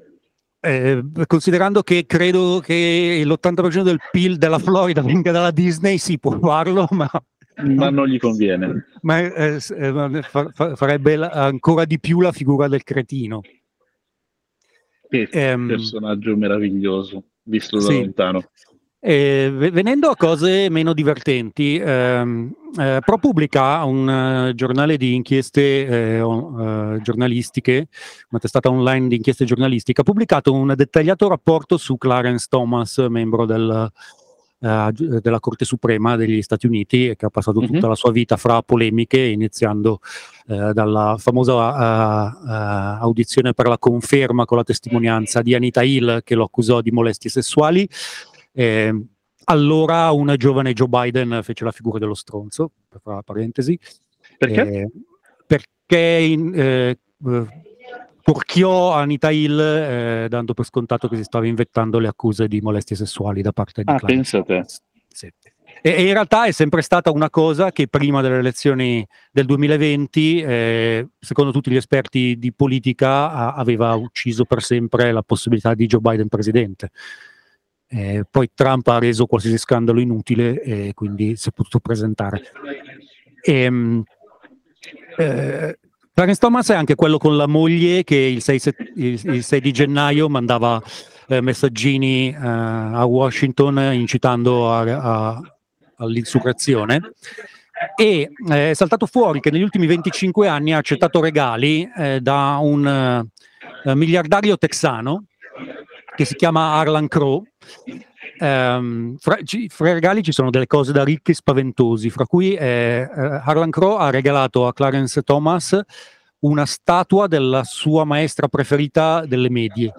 [0.66, 6.36] Eh, considerando che credo che l'80% del PIL della Florida venga dalla Disney, si può
[6.40, 7.08] farlo, ma,
[7.62, 8.86] Ma non gli conviene.
[9.02, 10.22] ma, eh, eh,
[10.74, 13.40] farebbe ancora di più la figura del cretino.
[15.08, 18.00] Che Ehm, personaggio meraviglioso, visto da sì.
[18.00, 18.42] lontano.
[19.08, 24.10] Eh, ve- venendo a cose meno divertenti, ehm, eh, ProPublica, un
[24.48, 27.86] eh, giornale di inchieste eh, eh, giornalistiche,
[28.30, 33.46] una testata online di inchieste giornalistiche, ha pubblicato un dettagliato rapporto su Clarence Thomas, membro
[33.46, 33.88] del,
[34.58, 37.66] gi- della Corte Suprema degli Stati Uniti, che ha passato Mhm.
[37.74, 40.00] tutta la sua vita fra polemiche, iniziando
[40.46, 46.80] dalla famosa audizione per la conferma con la testimonianza di Anita Hill, che lo accusò
[46.80, 47.88] di molestie sessuali.
[48.58, 49.04] Eh,
[49.44, 52.72] allora una giovane Joe Biden fece la figura dello stronzo,
[53.04, 53.78] la parentesi,
[54.38, 54.62] Perché?
[54.62, 54.90] eh,
[55.46, 57.46] perché in, eh, eh,
[58.22, 62.96] porchiò Anita Hill eh, dando per scontato che si stava inventando le accuse di molestie
[62.96, 63.98] sessuali da parte di Ah.
[63.98, 64.80] Thomas.
[65.08, 65.30] Sì.
[65.82, 70.40] E, e in realtà è sempre stata una cosa che prima delle elezioni del 2020,
[70.40, 75.86] eh, secondo tutti gli esperti di politica, a- aveva ucciso per sempre la possibilità di
[75.86, 76.90] Joe Biden presidente.
[77.88, 82.42] Eh, poi Trump ha reso qualsiasi scandalo inutile e quindi si è potuto presentare.
[83.42, 84.02] Ehm,
[85.18, 85.78] eh,
[86.12, 89.60] Clarence Thomas è anche quello con la moglie che il 6, set- il- il 6
[89.60, 90.82] di gennaio mandava
[91.28, 95.40] eh, messaggini eh, a Washington incitando a- a-
[95.96, 97.00] all'insurrezione
[97.96, 102.58] e eh, è saltato fuori che negli ultimi 25 anni ha accettato regali eh, da
[102.60, 102.86] un
[103.84, 105.24] eh, miliardario texano
[106.16, 107.44] che si chiama Arlan Crow
[108.38, 112.54] ehm, fra, ci- fra i regali ci sono delle cose da ricchi spaventosi, fra cui
[112.54, 115.78] eh, eh, Harlan Crow ha regalato a Clarence Thomas
[116.40, 119.92] una statua della sua maestra preferita delle medie.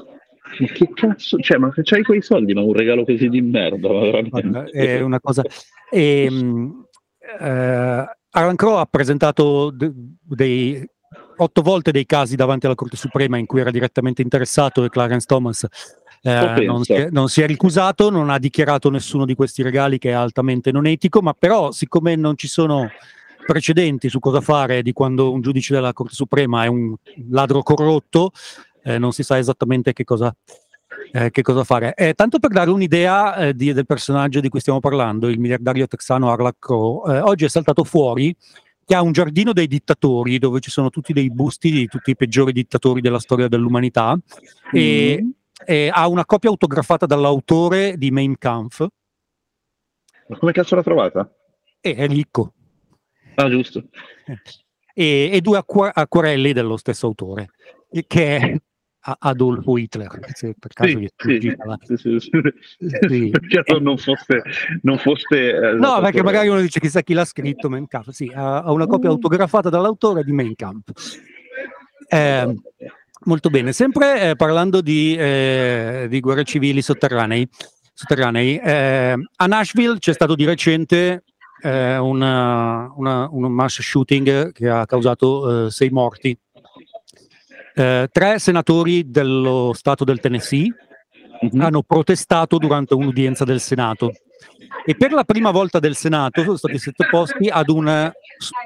[0.59, 1.37] Ma che cazzo?
[1.39, 4.71] Cioè, ma c'hai quei soldi, ma un regalo così di merda, veramente.
[4.71, 5.43] È una cosa.
[5.91, 6.85] E, mh,
[7.41, 10.89] eh, Harlan Crow ha presentato de- dei
[11.37, 15.25] otto volte dei casi davanti alla Corte Suprema in cui era direttamente interessato e Clarence
[15.25, 15.67] Thomas
[16.21, 19.97] eh, non, si è, non si è ricusato, non ha dichiarato nessuno di questi regali
[19.97, 22.89] che è altamente non etico, ma però siccome non ci sono
[23.45, 26.93] precedenti su cosa fare di quando un giudice della Corte Suprema è un
[27.29, 28.31] ladro corrotto,
[28.83, 30.35] eh, non si sa esattamente che cosa,
[31.13, 31.93] eh, che cosa fare.
[31.95, 35.87] Eh, tanto per dare un'idea eh, di- del personaggio di cui stiamo parlando, il miliardario
[35.87, 38.35] texano Harlan Crow, eh, oggi è saltato fuori
[38.85, 42.15] che ha un giardino dei dittatori dove ci sono tutti dei busti di tutti i
[42.15, 44.69] peggiori dittatori della storia dell'umanità Mm.
[44.71, 45.25] e
[45.91, 48.85] ha una copia autografata dall'autore di Mein Kampf
[50.27, 51.31] Ma come cazzo l'ha trovata?
[51.79, 52.53] e è ricco
[53.35, 53.83] Ah, giusto.
[54.93, 57.49] e, e due acqua- acquarelli dello stesso autore
[58.07, 58.57] che è
[59.19, 61.09] Adolfo Hitler se per caso Sì,
[61.95, 62.19] sì, sì,
[63.07, 63.29] sì.
[63.31, 64.41] Perché non fosse,
[64.81, 68.09] non fosse eh, No, perché magari uno dice chissà chi l'ha scritto, Mein Kampf.
[68.09, 69.13] Sì, ha, ha una copia Mm.
[69.13, 70.91] autografata dall'autore di Mein Kampf.
[72.09, 72.55] Eh,
[73.25, 77.47] molto bene, sempre eh, parlando di, eh, di guerre civili sotterranei,
[77.93, 81.23] sotterranei eh, a Nashville c'è stato di recente
[81.63, 86.37] eh, una- una- un mass shooting che ha causato eh, sei morti.
[87.73, 90.71] Eh, tre senatori dello stato del Tennessee
[91.41, 91.61] Mhm.
[91.61, 94.11] hanno protestato durante un'udienza del Senato
[94.85, 98.11] e per la prima volta del Senato sono stati sottoposti ad una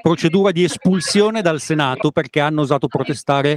[0.00, 3.56] procedura di espulsione dal Senato perché hanno osato protestare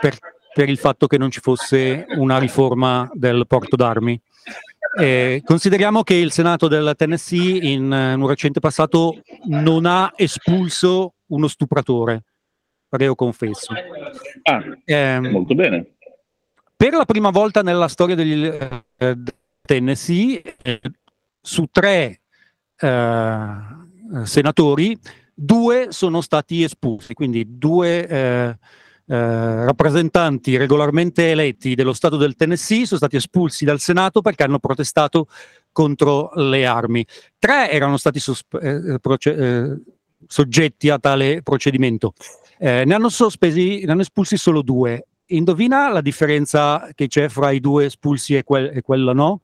[0.00, 0.16] per,
[0.52, 4.20] per il fatto che non ci fosse una riforma del porto d'armi.
[4.98, 11.14] Eh, consideriamo che il Senato del Tennessee in eh, un recente passato non ha espulso
[11.26, 12.24] uno stupratore,
[12.88, 13.72] reo confesso.
[14.42, 15.92] Ah, Ehm, molto bene.
[16.76, 19.22] per la prima volta nella storia degli eh, del
[19.62, 20.80] Tennessee, eh,
[21.40, 22.20] su tre
[22.76, 23.56] eh,
[24.24, 24.98] senatori,
[25.32, 28.58] due sono stati espulsi, quindi due
[29.10, 34.44] eh, eh, rappresentanti regolarmente eletti dello Stato del Tennessee sono stati espulsi dal Senato perché
[34.44, 35.26] hanno protestato
[35.72, 37.04] contro le armi.
[37.38, 39.78] Tre erano stati sosp- eh, proce- eh,
[40.26, 42.12] soggetti a tale procedimento.
[42.58, 45.06] Eh, ne hanno sospesi, ne hanno espulsi solo due.
[45.26, 49.42] Indovina la differenza che c'è fra i due espulsi e, quel- e quello no?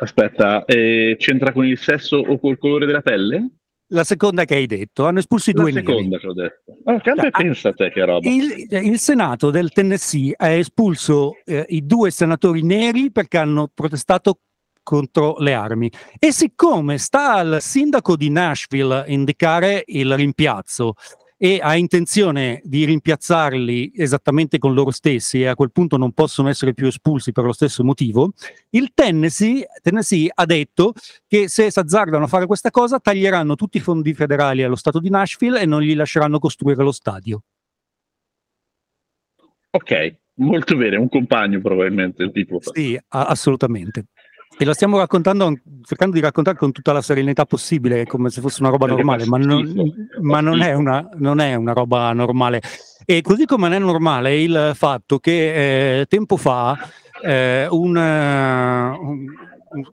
[0.00, 3.48] Aspetta, eh, c'entra con il sesso o col colore della pelle?
[3.90, 5.86] La seconda che hai detto, hanno espulsi La due neri.
[5.86, 6.76] seconda che ho detto.
[6.84, 8.28] Ah, cambia e Ah, pensa a te che roba.
[8.28, 14.40] Il, il Senato del Tennessee ha espulso eh, i due senatori neri perché hanno protestato
[14.82, 15.90] contro le armi.
[16.18, 20.94] E siccome sta al sindaco di Nashville indicare il rimpiazzo
[21.40, 26.48] e ha intenzione di rimpiazzarli esattamente con loro stessi e a quel punto non possono
[26.48, 28.32] essere più espulsi per lo stesso motivo,
[28.70, 30.92] il Tennessee, Tennessee ha detto
[31.28, 34.98] che se si azzardano a fare questa cosa taglieranno tutti i fondi federali allo Stato
[34.98, 37.42] di Nashville e non gli lasceranno costruire lo stadio.
[39.70, 42.58] Ok, molto bene, un compagno probabilmente il tipo.
[42.60, 44.06] Sì, a- assolutamente.
[44.60, 48.60] E la stiamo raccontando, cercando di raccontare con tutta la serenità possibile, come se fosse
[48.60, 52.60] una roba normale, ma, non, ma non, è una, non è una roba normale.
[53.04, 56.76] E così come non è normale il fatto che eh, tempo fa
[57.22, 59.26] eh, un, un-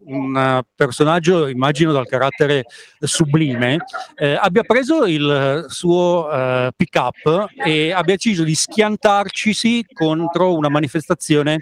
[0.05, 2.63] un personaggio, immagino dal carattere
[2.99, 3.83] sublime,
[4.15, 11.59] eh, abbia preso il suo eh, pick-up e abbia deciso di schiantarcisi contro una manifestazione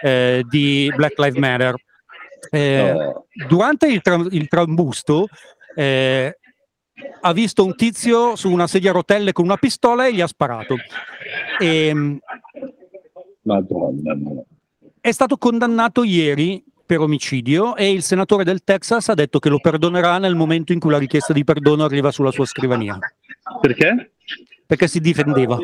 [0.00, 1.74] eh, di Black Lives Matter.
[2.50, 3.26] Eh, No.
[3.48, 5.26] durante il, tra- il trambusto
[5.74, 6.38] eh,
[7.20, 10.26] ha visto un tizio su una sedia a rotelle con una pistola e gli ha
[10.26, 10.76] sparato.
[11.58, 12.18] E,
[13.42, 14.42] Madonna mia.
[15.00, 19.58] è stato condannato ieri per omicidio e il senatore del Texas ha detto che lo
[19.58, 22.98] perdonerà nel momento in cui la richiesta di perdono arriva sulla sua scrivania,
[23.60, 24.12] Perché?
[24.66, 25.58] perché si difendeva.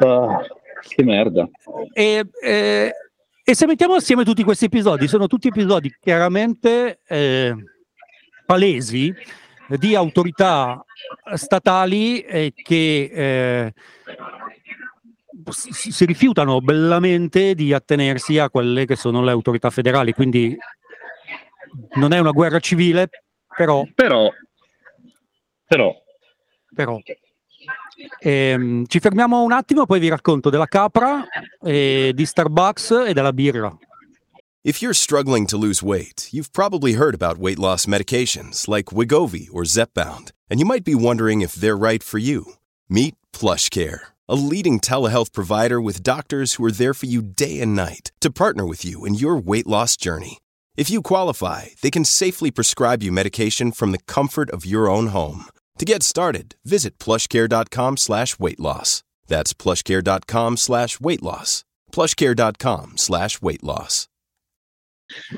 [0.00, 0.40] Ah,
[0.80, 1.48] che merda.
[1.92, 2.92] E, eh,
[3.44, 7.54] e se mettiamo assieme tutti questi episodi, sono tutti episodi chiaramente eh,
[8.44, 9.14] palesi
[9.68, 10.84] di autorità
[11.34, 13.72] statali eh, che eh,
[15.50, 20.12] si, si rifiutano bellamente di attenersi a quelle che sono le autorità federali.
[20.12, 20.56] Quindi
[21.94, 23.08] non è una guerra civile,
[23.54, 24.30] però, Però,
[25.66, 25.94] però,
[26.74, 27.00] però
[28.20, 31.26] Ehm, ci fermiamo un attimo, poi vi racconto della capra,
[31.62, 33.76] eh, di Starbucks e della birra.
[34.64, 39.48] If you're struggling to lose weight, you've probably heard about weight loss medications like Wigovi
[39.52, 42.54] or Zepbound, and you might be wondering if they're right for you.
[42.88, 47.74] Meet PlushCare, a leading telehealth provider with doctors who are there for you day and
[47.74, 50.38] night to partner with you in your weight loss journey.
[50.76, 55.08] If you qualify, they can safely prescribe you medication from the comfort of your own
[55.08, 55.46] home.
[55.78, 59.04] To get started, visit plushcare.com slash weight loss.
[59.28, 61.64] That's plushcare.com slash weight loss.
[61.92, 64.08] plushcare.com slash weight loss.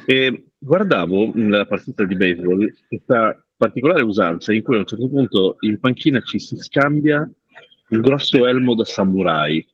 [0.06, 5.56] E guardavo nella partita di baseball questa particolare usanza in cui a un certo punto
[5.60, 7.30] in panchina ci si scambia
[7.90, 9.64] un grosso elmo da samurai.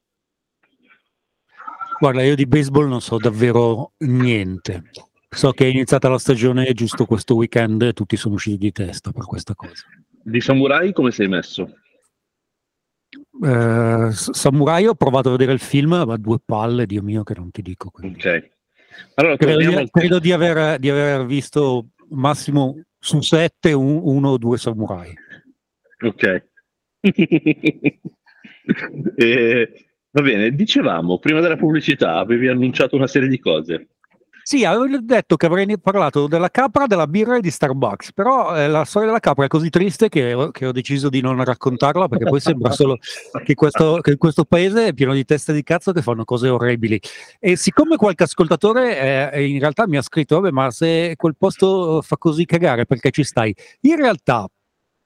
[2.01, 4.91] Guarda, io di baseball non so davvero niente.
[5.29, 9.13] So che è iniziata la stagione giusto questo weekend e tutti sono usciti di testa
[9.13, 9.85] per questa cosa.
[10.29, 11.73] Di samurai come sei messo?
[13.45, 17.53] Eh, Samurai ho provato a vedere il film, ma due palle, Dio mio, che non
[17.53, 17.91] ti dico.
[17.91, 18.19] quindi.
[18.19, 18.51] Ok.
[19.15, 24.39] Allora, Credo, di, credo di aver, di aver visto massimo su sette un- uno o
[24.39, 25.15] due samurai.
[26.05, 26.47] Ok.
[29.15, 33.91] E, va bene, dicevamo, prima della pubblicità avevi annunciato una serie di cose.
[34.49, 38.69] Sì, avevo detto che avrei parlato della capra, della birra e di Starbucks, però eh,
[38.69, 42.07] la storia della capra è così triste che, ho- che ho deciso di non raccontarla
[42.07, 42.97] perché poi sembra solo
[43.45, 47.01] che questo, che questo paese è pieno di teste di cazzo che fanno cose orribili.
[47.41, 52.01] E siccome qualche ascoltatore eh, in realtà mi ha scritto, vabbè, ma se quel posto
[52.03, 53.53] fa così cagare, perché ci stai?
[53.81, 54.47] In realtà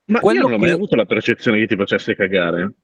[0.09, 2.75] Ma io non ho mai che- avuto la percezione che ti facesse cagare.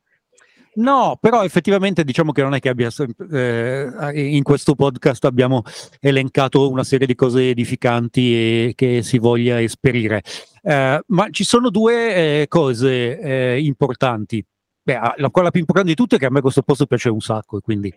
[0.77, 2.91] No, però effettivamente diciamo che non è che abbia
[3.33, 5.63] eh, in questo podcast abbiamo
[6.01, 10.23] elencato una serie di cose edificanti e che si voglia esperire.
[10.63, 14.45] Eh, ma ci sono due eh, cose eh, importanti.
[14.83, 17.09] Beh, ah, la quella più importante di tutte è che a me questo posto piace
[17.09, 17.93] un sacco quindi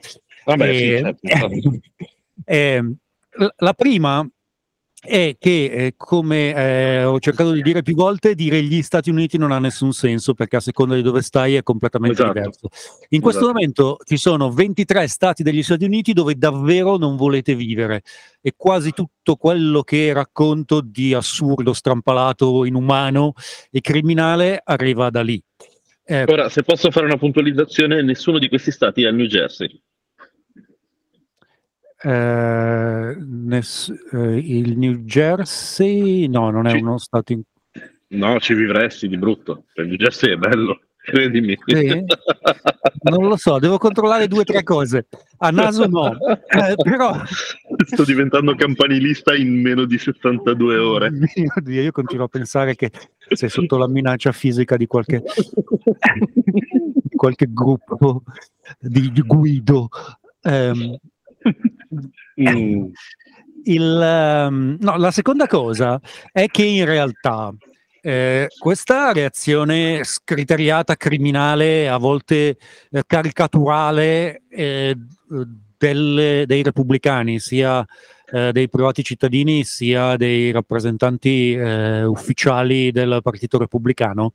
[0.45, 1.71] Vabbè, sì, eh, certo.
[2.45, 2.93] eh,
[3.31, 4.27] la- la prima
[5.01, 9.37] è che, eh, come eh, ho cercato di dire più volte, dire gli Stati Uniti
[9.37, 12.33] non ha nessun senso perché a seconda di dove stai è completamente Esatto.
[12.33, 12.69] diverso.
[13.09, 13.53] In questo Esatto.
[13.53, 18.01] momento ci sono 23 stati degli Stati Uniti dove davvero non volete vivere
[18.41, 23.33] e quasi tutto quello che racconto di assurdo, strampalato, inumano
[23.71, 25.41] e criminale arriva da lì.
[26.03, 29.79] Eh, Ora, se posso fare una puntualizzazione, nessuno di questi stati è a New Jersey.
[32.01, 36.77] Eh, ness- eh, il New Jersey, no, non è Sì.
[36.77, 37.41] uno stato in
[38.11, 39.65] No, ci vivresti di brutto.
[39.75, 41.55] Il New Jersey è bello, credimi.
[41.67, 42.03] Sì?
[43.03, 45.07] Non lo so, devo controllare due o tre cose.
[45.37, 47.21] A naso no, Eh, però
[47.85, 51.11] Sto diventando campanilista in meno di 72 ore.
[51.61, 52.89] Dio, io continuo a pensare che
[53.29, 55.21] sei sotto la minaccia fisica di qualche,
[57.03, 58.23] di qualche gruppo
[58.79, 59.87] di, di Guido.
[60.41, 60.97] Ehm,
[62.41, 62.85] Mm.
[63.63, 65.99] il, ehm, no, la seconda cosa
[66.31, 67.53] è che in realtà
[68.01, 72.57] eh, questa reazione scriteriata, criminale, a volte
[72.91, 74.95] eh, caricaturale eh,
[75.77, 77.85] delle- dei repubblicani, sia
[78.31, 84.33] eh, dei privati cittadini sia dei rappresentanti eh, ufficiali del Partito Repubblicano,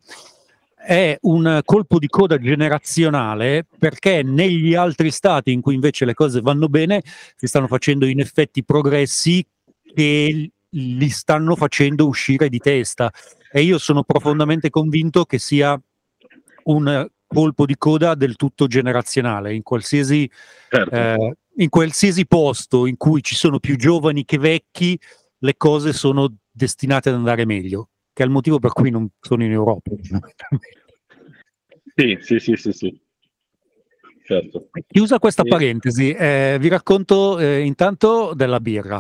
[0.85, 6.41] è un colpo di coda generazionale perché negli altri stati in cui invece le cose
[6.41, 7.03] vanno bene
[7.37, 9.45] si stanno facendo in effetti progressi
[9.95, 13.11] che li stanno facendo uscire di testa
[13.51, 15.81] e io sono profondamente convinto che sia
[16.65, 20.31] un colpo di coda del tutto generazionale in qualsiasi,
[20.69, 20.95] Certo.
[20.95, 24.99] eh, in qualsiasi posto in cui ci sono più giovani che vecchi
[25.39, 29.45] le cose sono destinate ad andare meglio che è il motivo per cui non sono
[29.45, 29.91] in Europa
[31.97, 33.03] Sì, sì, sì, sì, sì.
[34.25, 34.71] Certo.
[34.87, 38.99] Chiusa questa parentesi, eh, vi racconto eh, intanto della birra.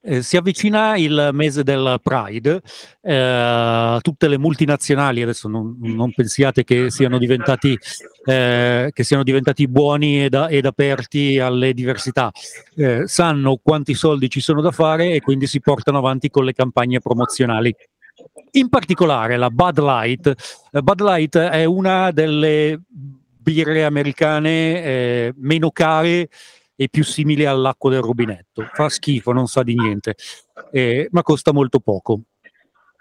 [0.00, 2.62] Eh, si avvicina il mese del Pride,
[3.02, 7.76] eh, tutte le multinazionali, adesso non, non pensiate che siano diventati,
[8.24, 12.30] eh, che siano diventati buoni ed, ed aperti alle diversità,
[12.76, 16.52] eh, sanno quanti soldi ci sono da fare e quindi si portano avanti con le
[16.52, 17.74] campagne promozionali.
[18.52, 20.26] In particolare la Bud Light,
[20.70, 26.28] eh, Bud Light è una delle birre americane meno care
[26.80, 28.64] e più simili all'acqua del rubinetto.
[28.72, 30.14] Fa schifo, non sa di niente,
[30.70, 32.20] eh, ma costa molto poco.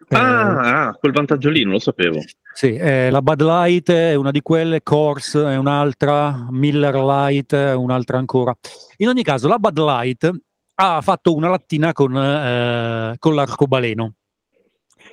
[0.10, 2.20] Eh, Ah, ah, quel vantaggio lì non lo sapevo.
[2.54, 7.74] sì, eh, la Bud Light è una di quelle, Coors è un'altra, Miller Light è
[7.76, 8.56] un'altra ancora.
[8.98, 10.32] In ogni caso, la Bud Light
[10.80, 14.14] ha fatto una lattina con, eh, con l'arcobaleno.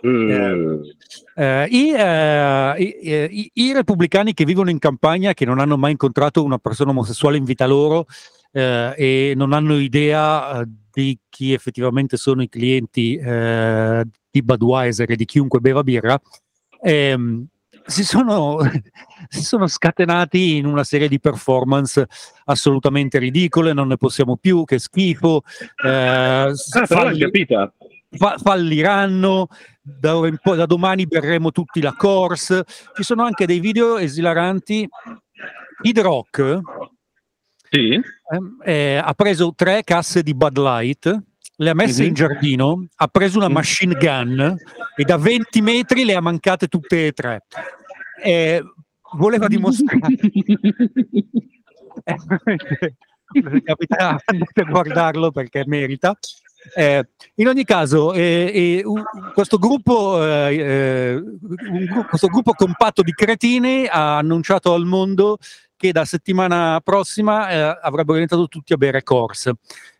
[0.00, 0.80] Eh,
[1.36, 5.90] Eh, i, eh, i- i- i repubblicani che vivono in campagna, che non hanno mai
[5.92, 8.06] incontrato una persona omosessuale in vita loro
[8.54, 15.10] eh, e non hanno idea eh, di chi effettivamente sono i clienti eh, di Budweiser
[15.10, 16.20] e di chiunque beva birra,
[16.80, 17.44] ehm,
[17.84, 18.58] si, sono,
[19.28, 22.06] si sono scatenati in una serie di performance
[22.44, 25.42] assolutamente ridicole, non ne possiamo più, che schifo.
[25.84, 26.52] eh, ah,
[26.86, 27.72] falli- capita.
[28.10, 29.48] fa- falliranno,
[29.82, 30.14] da,
[30.56, 32.64] da domani berremo tutti la course.
[32.94, 34.88] Ci sono anche dei video esilaranti.
[35.96, 36.60] Rock
[37.74, 38.00] Sì?
[38.30, 41.22] ehm, eh, ha preso tre casse di Bud Light,
[41.56, 42.08] le ha messe Mhm.
[42.08, 43.52] in giardino, ha preso una Mm.
[43.52, 44.56] machine gun
[44.96, 47.42] e da 20 metri le ha mancate tutte e tre.
[48.22, 48.62] Eh,
[49.16, 50.00] voleva dimostrare
[52.06, 52.16] Eh,
[53.64, 56.16] capita, andate a guardarlo perché merita.
[56.74, 57.06] Eh,
[57.36, 58.50] in ogni caso, eh,
[58.80, 58.82] eh,
[59.34, 61.22] questo, gruppo, eh, eh,
[62.08, 65.38] questo gruppo compatto di cretini ha annunciato al mondo
[65.84, 69.56] che da settimana prossima eh, avrebbero iniziato tutti a bere corse.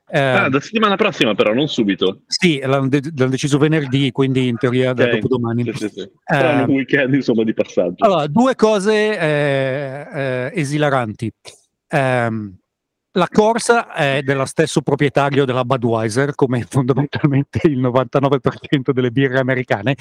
[0.09, 2.23] Eh, Ah, da settimana prossima però, non subito.
[2.27, 5.11] sì, l'hanno, de- l'hanno deciso venerdì, quindi in teoria da Ok.
[5.11, 5.65] dopodomani.
[5.65, 6.11] Sì, sì, sì.
[6.25, 8.03] Eh, un weekend insomma di passaggio.
[8.03, 11.31] Allora, due cose eh, eh, esilaranti.
[11.89, 12.57] Ehm,
[13.17, 19.97] la corsa è dello stesso proprietario della Budweiser, come fondamentalmente il 99% delle birre americane.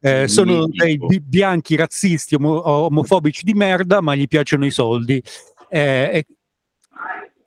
[0.00, 5.22] Eh, sono dei bi- bianchi razzisti, omo- omofobici di merda, ma gli piacciono i soldi.
[5.68, 6.26] Eh, e,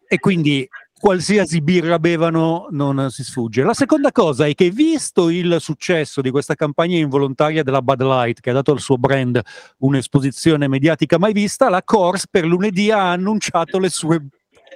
[0.08, 0.68] e quindi
[1.02, 3.64] qualsiasi birra bevano non si sfugge.
[3.64, 8.40] La seconda cosa è che visto il successo di questa campagna involontaria della Bud Light,
[8.40, 9.42] che ha dato al suo brand
[9.80, 14.28] un'esposizione mediatica mai vista, la Coors per lunedì ha annunciato le sue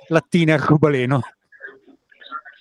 [0.08, 1.22] lattine arcobaleno.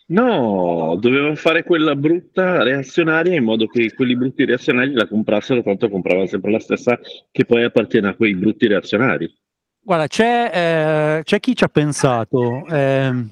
[0.06, 5.88] No, doveva fare quella brutta reazionaria in modo che quelli brutti reazionari la comprassero, tanto
[5.88, 6.98] compravano sempre la stessa
[7.30, 9.32] che poi appartiene a quei brutti reazionari.
[9.80, 10.50] Guarda, c'è,
[11.18, 12.66] eh, c'è chi ci ha pensato.
[12.66, 13.30] ehm,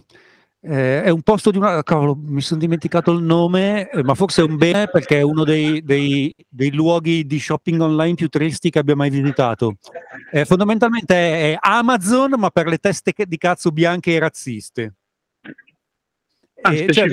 [0.65, 1.83] eh, è un posto di una.
[1.83, 5.45] Cavolo, mi sono dimenticato il nome, eh, ma forse è un bene perché è uno
[5.45, 9.77] dei, dei- dei luoghi di shopping online più tristi che abbia mai visitato.
[10.31, 14.95] Eh, fondamentalmente è, Amazon, ma per le teste di cazzo bianche e razziste.
[16.63, 17.09] Ah, Eh, cioè,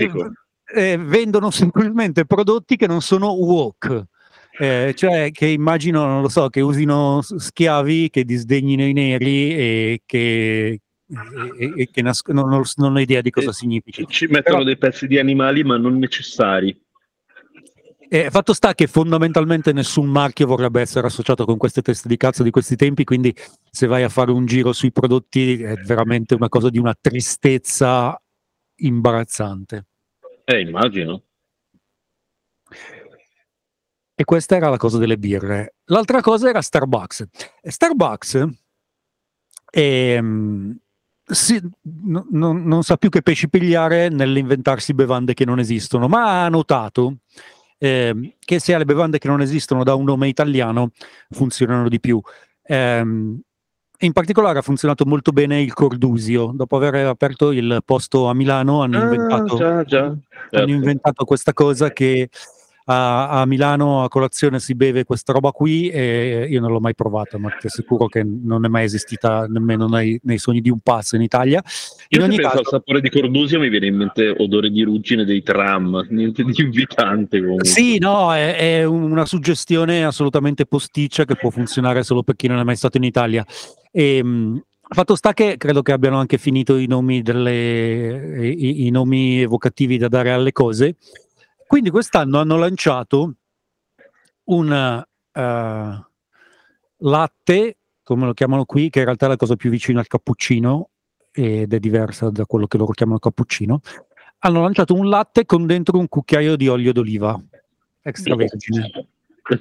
[0.75, 4.05] eh, vendono semplicemente prodotti che non sono woke.
[4.59, 10.01] Eh, cioè che immagino, non lo so, che usino schiavi che disdegnino i neri e
[10.05, 10.79] che,
[11.57, 14.05] e- e che nas- non, non- non ho idea di cosa Eh, significhi.
[14.07, 16.77] Ci mettono Però- dei pezzi di animali ma non necessari.
[18.11, 22.41] Eh, fatto sta che fondamentalmente nessun marchio vorrebbe essere associato con queste teste di cazzo
[22.43, 23.33] di questi tempi, quindi
[23.69, 28.19] se vai a fare un giro sui prodotti è veramente una cosa di una tristezza
[28.79, 29.85] imbarazzante.
[30.45, 31.23] Eh, immagino.
[34.15, 35.75] E questa era la cosa delle birre.
[35.85, 37.25] L'altra cosa era Starbucks.
[37.63, 38.47] Starbucks
[39.71, 40.75] ehm,
[41.23, 41.61] si-
[42.05, 46.49] no- non- non sa più che pesci pigliare nell'inventarsi bevande che non esistono, ma ha
[46.49, 47.19] notato
[47.77, 50.91] ehm, che se ha le bevande che non esistono da un nome italiano
[51.29, 52.19] funzionano di più.
[52.63, 53.39] Ehm,
[54.01, 56.51] in particolare ha funzionato molto bene il Cordusio.
[56.53, 60.03] Dopo aver aperto il posto a Milano hanno inventato Ah, già, già.
[60.05, 60.19] hanno
[60.51, 60.69] Certo.
[60.71, 62.29] inventato questa cosa che
[62.91, 66.95] a, a Milano a colazione si beve questa roba qui e io non l'ho mai
[66.95, 70.79] provata, ma ti assicuro che non è mai esistita nemmeno nei, nei sogni di un
[70.79, 71.61] pazzo in Italia.
[72.07, 75.23] In Io ogni caso, al sapore di Cordusio mi viene in mente odore di ruggine
[75.23, 77.67] dei tram, niente di invitante comunque.
[77.67, 82.57] sì, no, è, è una suggestione assolutamente posticcia che può funzionare solo per chi non
[82.57, 83.45] è mai stato in Italia.
[83.91, 88.89] E, mh, fatto sta che credo che abbiano anche finito i nomi, delle, i, i
[88.89, 90.95] nomi evocativi da dare alle cose.
[91.69, 93.35] Quindi quest'anno hanno lanciato
[94.45, 96.05] un eh,
[96.97, 100.89] latte, come lo chiamano qui, che in realtà è la cosa più vicina al cappuccino
[101.31, 103.81] ed è diversa da quello che loro chiamano cappuccino.
[104.39, 107.39] Hanno lanciato un latte con dentro un cucchiaio di olio d'oliva
[108.01, 109.07] extravergine.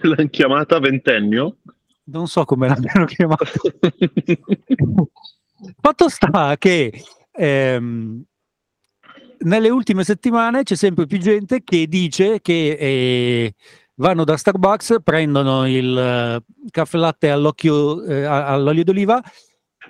[0.00, 1.58] L'hanno chiamata ventennio?
[2.04, 3.44] Non so come l'abbiano chiamato.
[5.78, 6.90] Fatto sta che
[7.32, 8.24] ehm,
[9.40, 13.54] nelle ultime settimane c'è sempre più gente che dice che eh,
[13.96, 19.20] vanno da Starbucks, prendono il eh, caffè latte all'occhio, eh, all'olio d'oliva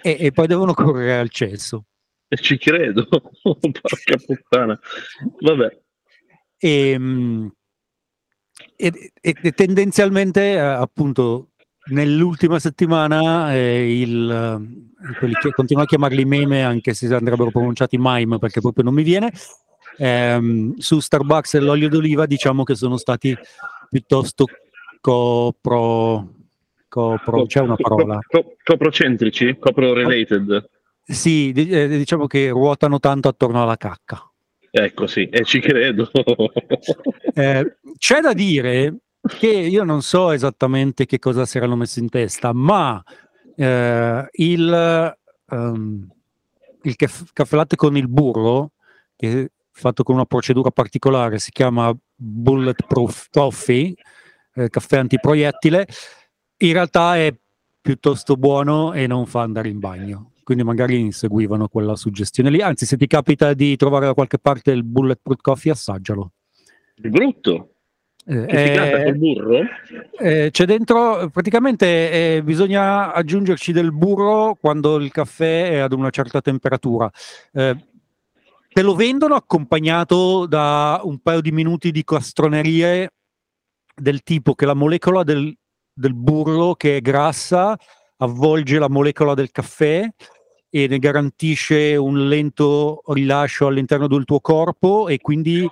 [0.03, 1.85] e, e poi devono correre al cesso.
[2.29, 3.07] E ci credo,
[3.43, 4.79] porca puttana.
[5.41, 5.81] Vabbè,
[6.59, 7.53] E, mh,
[8.77, 11.48] e- e- e tendenzialmente, eh, appunto,
[11.91, 14.31] nell'ultima settimana eh, il,
[15.21, 19.03] eh, che continuo a chiamarli meme, anche se andrebbero pronunciati mime perché proprio non mi
[19.03, 19.33] viene,
[19.97, 23.37] ehm, su Starbucks e l'olio d'oliva diciamo che sono stati
[23.89, 24.47] piuttosto
[25.01, 26.35] copro,
[26.89, 28.19] copro, c'è una parola.
[28.27, 29.57] Co- coprocentrici?
[29.59, 30.69] Copro related?
[31.05, 34.23] Sì, eh, diciamo che ruotano tanto attorno alla cacca.
[34.71, 36.11] Ecco sì, e ci credo.
[37.35, 42.09] Eh, c'è da dire che io non so esattamente che cosa si erano messi in
[42.09, 43.03] testa, ma
[43.57, 45.17] eh, il,
[45.51, 46.09] ehm,
[46.83, 48.73] il caff- caffè latte con il burro,
[49.17, 53.95] che è fatto con una procedura particolare, si chiama Bulletproof Coffee,
[54.55, 55.87] eh, caffè antiproiettile,
[56.59, 57.35] in realtà è
[57.81, 60.33] piuttosto buono e non fa andare in bagno.
[60.43, 62.63] Quindi magari seguivano quella suggestione lì.
[62.63, 66.33] Anzi, se ti capita di trovare da qualche parte il Bulletproof Coffee, assaggialo.
[66.97, 67.75] Di brutto.
[68.31, 69.61] Eh, eh, burro?
[70.19, 71.87] eh, c'è dentro, praticamente
[72.37, 77.11] eh, bisogna aggiungerci del burro quando il caffè è ad una certa temperatura.
[77.53, 77.77] Eh,
[78.71, 83.15] te lo vendono accompagnato da un paio di minuti di castronerie
[83.95, 85.57] del tipo che la molecola del,
[85.91, 87.79] del burro che è grassa
[88.19, 90.07] avvolge la molecola del caffè
[90.69, 95.67] e ne garantisce un lento rilascio all'interno del tuo corpo e quindi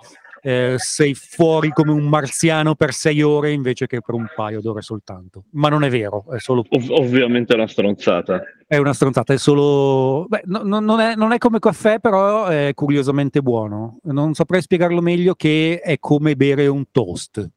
[0.46, 4.80] eh, sei fuori come un marziano per sei ore invece che per un paio d'ore
[4.80, 5.46] soltanto.
[5.54, 8.42] Ma non è vero, è solo Ov- ovviamente è una stronzata.
[8.64, 10.26] è una stronzata, è solo.
[10.28, 13.98] Beh, no- no- non, è, non è come caffè, però è curiosamente buono.
[14.04, 17.50] Non saprei spiegarlo meglio che è come bere un toast.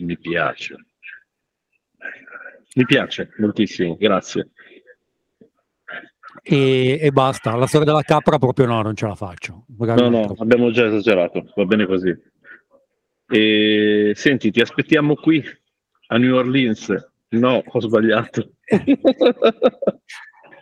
[0.00, 0.74] Mi piace.
[2.74, 4.50] Mi piace moltissimo, grazie.
[6.42, 7.54] E, e basta.
[7.56, 9.64] La storia della capra proprio no, non ce la faccio.
[9.78, 10.36] Magari No, no, altro.
[10.38, 12.14] abbiamo già esagerato, va bene così.
[13.28, 15.42] E, senti, ti aspettiamo qui
[16.08, 16.92] a New Orleans.
[17.30, 18.50] No, ho sbagliato.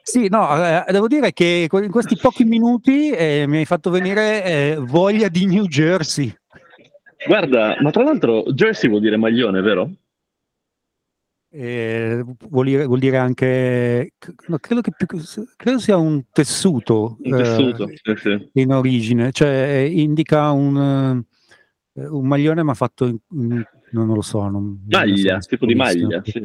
[0.08, 4.42] Sì, no, eh, devo dire che in questi pochi minuti eh, mi hai fatto venire
[4.42, 6.34] eh, voglia di New Jersey.
[7.26, 9.90] Guarda, ma tra l'altro Jersey vuol dire maglione, vero?
[11.50, 14.12] Eh, vuol, dire, vuol dire anche,
[14.60, 15.06] credo, che più,
[15.56, 17.88] credo sia un tessuto, Un eh, tessuto.
[17.88, 18.50] sì, sì.
[18.60, 21.24] in origine, cioè eh, indica un,
[21.94, 24.46] eh, un maglione ma fatto in, in- non lo so.
[24.48, 26.22] Non, Maglia, non so, tipo di maglia.
[26.22, 26.38] sì.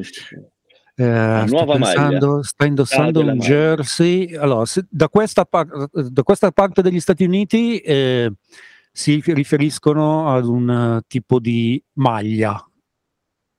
[0.95, 1.93] Eh, nuova maglia.
[2.07, 3.49] pensando, sto indossando Ah, della un maglia.
[3.49, 4.35] jersey.
[4.35, 8.31] Allora, se- da, questa par- da questa parte degli Stati Uniti eh,
[8.91, 12.63] si riferiscono ad un eh, tipo di maglia,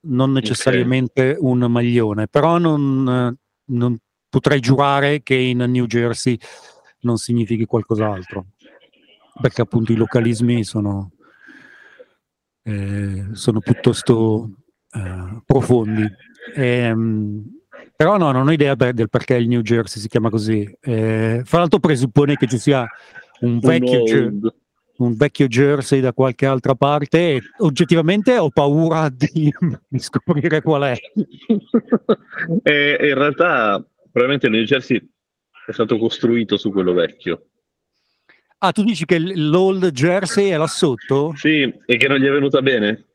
[0.05, 3.99] non necessariamente un maglione, però non, non
[4.29, 6.39] potrei giurare che in New Jersey
[7.01, 8.47] non significhi qualcos'altro,
[9.41, 11.13] perché appunto i localismi sono,
[12.63, 14.51] eh, sono piuttosto
[14.93, 16.07] eh, profondi.
[16.55, 17.45] Ehm,
[17.97, 20.69] però no, non ho idea del perché il New Jersey si chiama così.
[20.81, 22.87] Eh, fra l'altro presuppone che ci sia
[23.41, 24.55] un Un vecchio, old.
[24.99, 29.53] Un vecchio Jersey da qualche altra parte e oggettivamente ho paura di,
[29.89, 30.97] di scoprire qual è.
[32.63, 35.01] e, e in realtà probabilmente il New Jersey
[35.67, 37.47] è stato costruito su quello vecchio.
[38.59, 41.35] Ah, tu dici che l'old Jersey è là sotto?
[41.37, 43.09] Sì, e che non gli è venuta bene.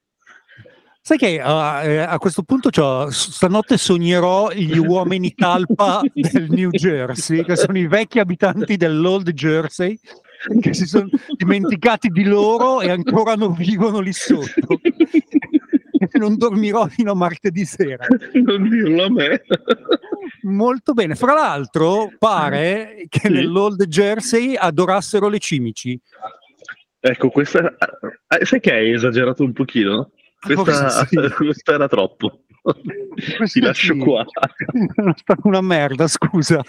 [1.01, 6.69] Sai che ah, eh, a questo punto c'ho- stanotte sognerò gli uomini talpa del New
[6.69, 9.97] Jersey, che sono i vecchi abitanti dell'Old Jersey,
[10.61, 14.79] che si sono dimenticati di loro e ancora non vivono lì sotto.
[16.13, 18.05] Non dormirò fino a martedì sera.
[18.33, 19.41] non dirlo a me.
[20.43, 21.13] Molto bene.
[21.15, 23.29] Fra l'altro, pare che Sì.
[23.33, 25.99] nell'Old Jersey adorassero le cimici.
[27.01, 27.75] Ecco, questa
[28.27, 30.11] eh, sai che hai esagerato un pochino?
[30.39, 31.29] Questa, Forse sì.
[31.35, 32.43] questa era troppo.
[33.51, 33.99] Ti lascio sì.
[33.99, 34.25] qua.
[35.43, 36.61] Una merda, scusa.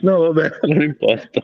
[0.00, 1.42] No, vabbè, non importa.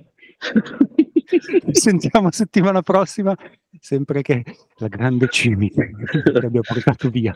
[1.38, 3.36] Ci sentiamo settimana prossima,
[3.78, 4.44] sempre che
[4.76, 7.34] la grande cimica che abbiamo portato via.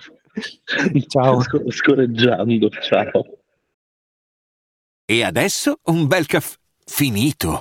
[1.07, 1.41] Ciao.
[1.41, 3.39] Sco- scorreggiando, ciao.
[5.07, 7.61] E adesso un bel caffè finito.